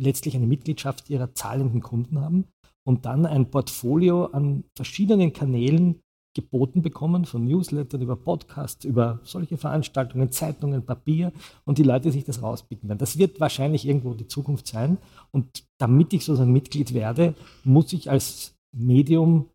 [0.00, 2.46] letztlich eine Mitgliedschaft ihrer zahlenden Kunden haben
[2.84, 6.00] und dann ein Portfolio an verschiedenen Kanälen
[6.34, 11.32] geboten bekommen, von Newslettern über Podcasts, über solche Veranstaltungen, Zeitungen, Papier
[11.64, 12.98] und die Leute sich das rauspicken werden.
[12.98, 14.98] Das wird wahrscheinlich irgendwo die Zukunft sein
[15.30, 19.50] und damit ich sozusagen Mitglied werde, muss ich als Medium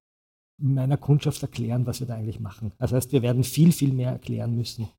[0.60, 2.72] meiner Kundschaft erklären, was wir da eigentlich machen.
[2.78, 4.90] Das heißt, wir werden viel, viel mehr erklären müssen,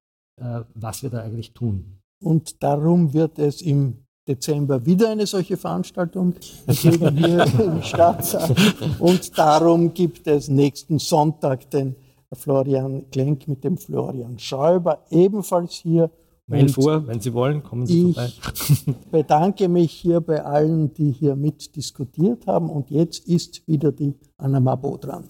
[0.41, 2.01] äh, was wir da eigentlich tun.
[2.23, 6.35] Und darum wird es im Dezember wieder eine solche Veranstaltung
[6.67, 8.55] geben hier im Stadtsaal.
[8.99, 11.97] Und darum gibt es nächsten Sonntag den
[12.33, 16.11] Florian Klenk mit dem Florian Schäuber ebenfalls hier.
[16.51, 18.99] 11 Uhr, wenn Sie wollen, kommen Sie ich vorbei.
[19.11, 22.71] bedanke mich hier bei allen, die hier mitdiskutiert haben.
[22.71, 25.29] Und jetzt ist wieder die Anna Mabo dran.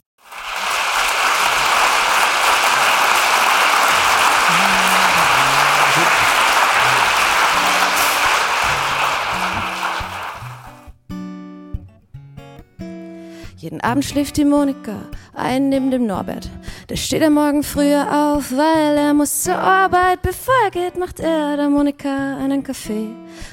[13.59, 14.95] Jeden Abend schläft die Monika
[15.35, 16.49] ein neben dem Norbert.
[16.89, 20.23] Der steht am Morgen früher auf, weil er muss zur Arbeit.
[20.23, 23.09] Bevor er geht, macht er der Monika einen Kaffee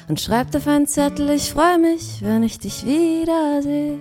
[0.06, 3.98] und schreibt auf einen Zettel, ich freue mich, wenn ich dich wiedersehe.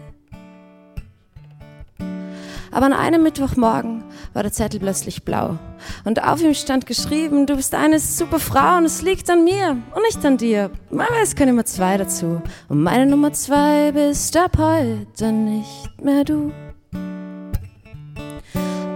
[2.70, 4.04] Aber an einem Mittwochmorgen
[4.36, 5.58] war der Zettel plötzlich blau.
[6.04, 9.72] Und auf ihm stand geschrieben, du bist eine super Frau und es liegt an mir
[9.72, 10.70] und nicht an dir.
[10.92, 12.42] Aber es kann immer zwei dazu.
[12.68, 16.52] Und meine Nummer zwei bist ab heute nicht mehr du.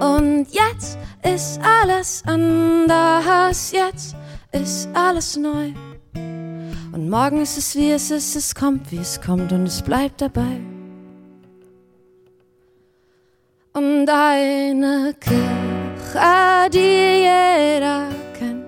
[0.02, 4.16] Und jetzt ist alles anders, jetzt
[4.52, 5.72] ist alles neu.
[6.92, 10.22] Und morgen ist es wie es ist, es kommt wie es kommt und es bleibt
[10.22, 10.60] dabei.
[13.80, 18.66] Und eine Kirche, die jeder kennt,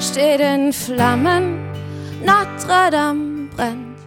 [0.00, 1.60] steht in Flammen,
[2.26, 3.98] Notre Dame brennt.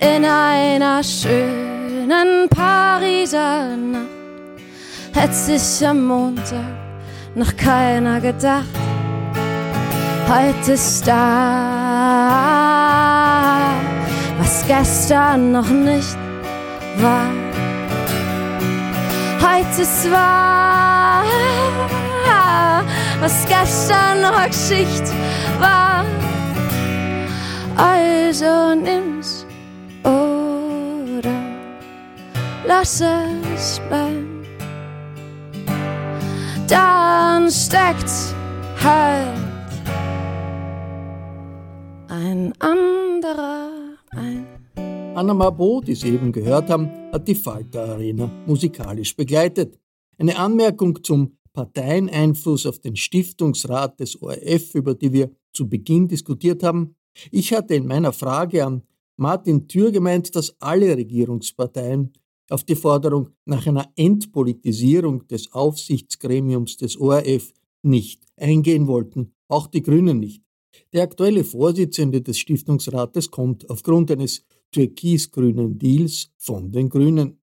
[0.00, 4.04] In einer schönen Pariser Nacht
[5.14, 6.76] hätte sich am Montag
[7.34, 8.66] noch keiner gedacht.
[10.28, 11.70] Heute ist da,
[14.38, 16.18] was gestern noch nicht
[16.98, 17.45] war.
[19.56, 21.24] Heute ist wahr,
[23.20, 25.10] was gestern noch Geschichte
[25.58, 26.04] war.
[27.74, 29.46] Also nimm's
[30.04, 31.32] oder
[32.66, 34.46] lass es bleiben.
[36.68, 38.34] Dann steckt's
[38.84, 39.38] halt
[42.10, 43.75] ein anderer.
[45.16, 49.80] Anna Mabo, die Sie eben gehört haben, hat die Falter Arena musikalisch begleitet.
[50.18, 56.62] Eine Anmerkung zum Parteieneinfluss auf den Stiftungsrat des ORF, über die wir zu Beginn diskutiert
[56.62, 56.96] haben.
[57.30, 58.82] Ich hatte in meiner Frage an
[59.16, 62.12] Martin Thür gemeint, dass alle Regierungsparteien
[62.50, 69.80] auf die Forderung nach einer Entpolitisierung des Aufsichtsgremiums des ORF nicht eingehen wollten, auch die
[69.80, 70.42] Grünen nicht.
[70.92, 74.44] Der aktuelle Vorsitzende des Stiftungsrates kommt aufgrund eines
[74.76, 77.40] türkis-grünen Deals von den Grünen.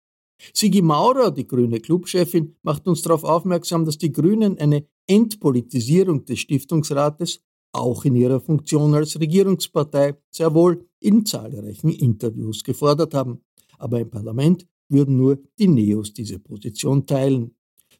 [0.53, 6.39] Sigi Maurer, die grüne Clubchefin, macht uns darauf aufmerksam, dass die Grünen eine Entpolitisierung des
[6.39, 7.41] Stiftungsrates
[7.73, 13.41] auch in ihrer Funktion als Regierungspartei sehr wohl in zahlreichen Interviews gefordert haben.
[13.77, 17.51] Aber im Parlament würden nur die Neos diese Position teilen.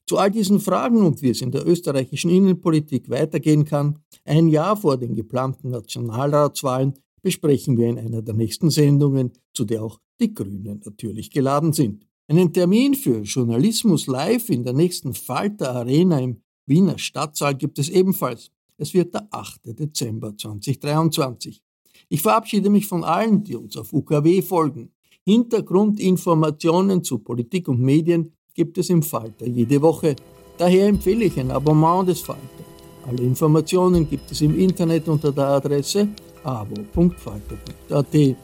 [0.06, 4.78] Zu all diesen Fragen und wie es in der österreichischen Innenpolitik weitergehen kann, ein Jahr
[4.78, 6.94] vor den geplanten Nationalratswahlen,
[7.28, 12.08] besprechen wir in einer der nächsten Sendungen, zu der auch die Grünen natürlich geladen sind.
[12.30, 17.90] Einen Termin für Journalismus live in der nächsten Falter Arena im Wiener Stadtsaal gibt es
[17.90, 18.50] ebenfalls.
[18.78, 19.78] Es wird der 8.
[19.78, 21.62] Dezember 2023.
[22.08, 24.94] Ich verabschiede mich von allen, die uns auf UKW folgen.
[25.26, 30.16] Hintergrundinformationen zu Politik und Medien gibt es im Falter jede Woche.
[30.58, 32.64] Daher empfehle ich ein Abonnement des Falter.
[33.06, 36.08] Alle Informationen gibt es im Internet unter der Adresse
[36.48, 38.36] abo.falter.at.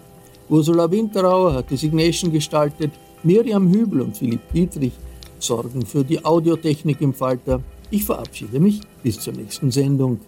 [0.49, 2.91] Ursula Winterauer hat die Signation gestaltet,
[3.23, 4.93] Miriam Hübel und Philipp Dietrich
[5.39, 7.61] sorgen für die Audiotechnik im Falter.
[7.89, 10.19] Ich verabschiede mich bis zur nächsten Sendung.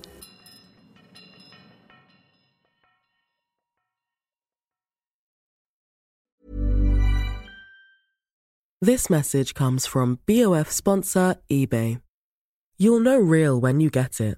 [8.81, 11.99] This message comes from BOF sponsor eBay.
[12.77, 14.37] You'll know real when you get it.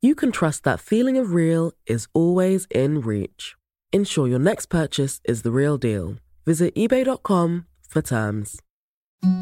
[0.00, 3.54] you can trust that feeling of real is always in reach.
[3.92, 6.16] Ensure your next purchase is the real deal.
[6.46, 8.60] Visit eBay.com for terms.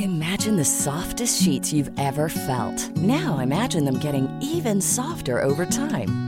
[0.00, 2.96] Imagine the softest sheets you've ever felt.
[2.96, 6.27] Now imagine them getting even softer over time.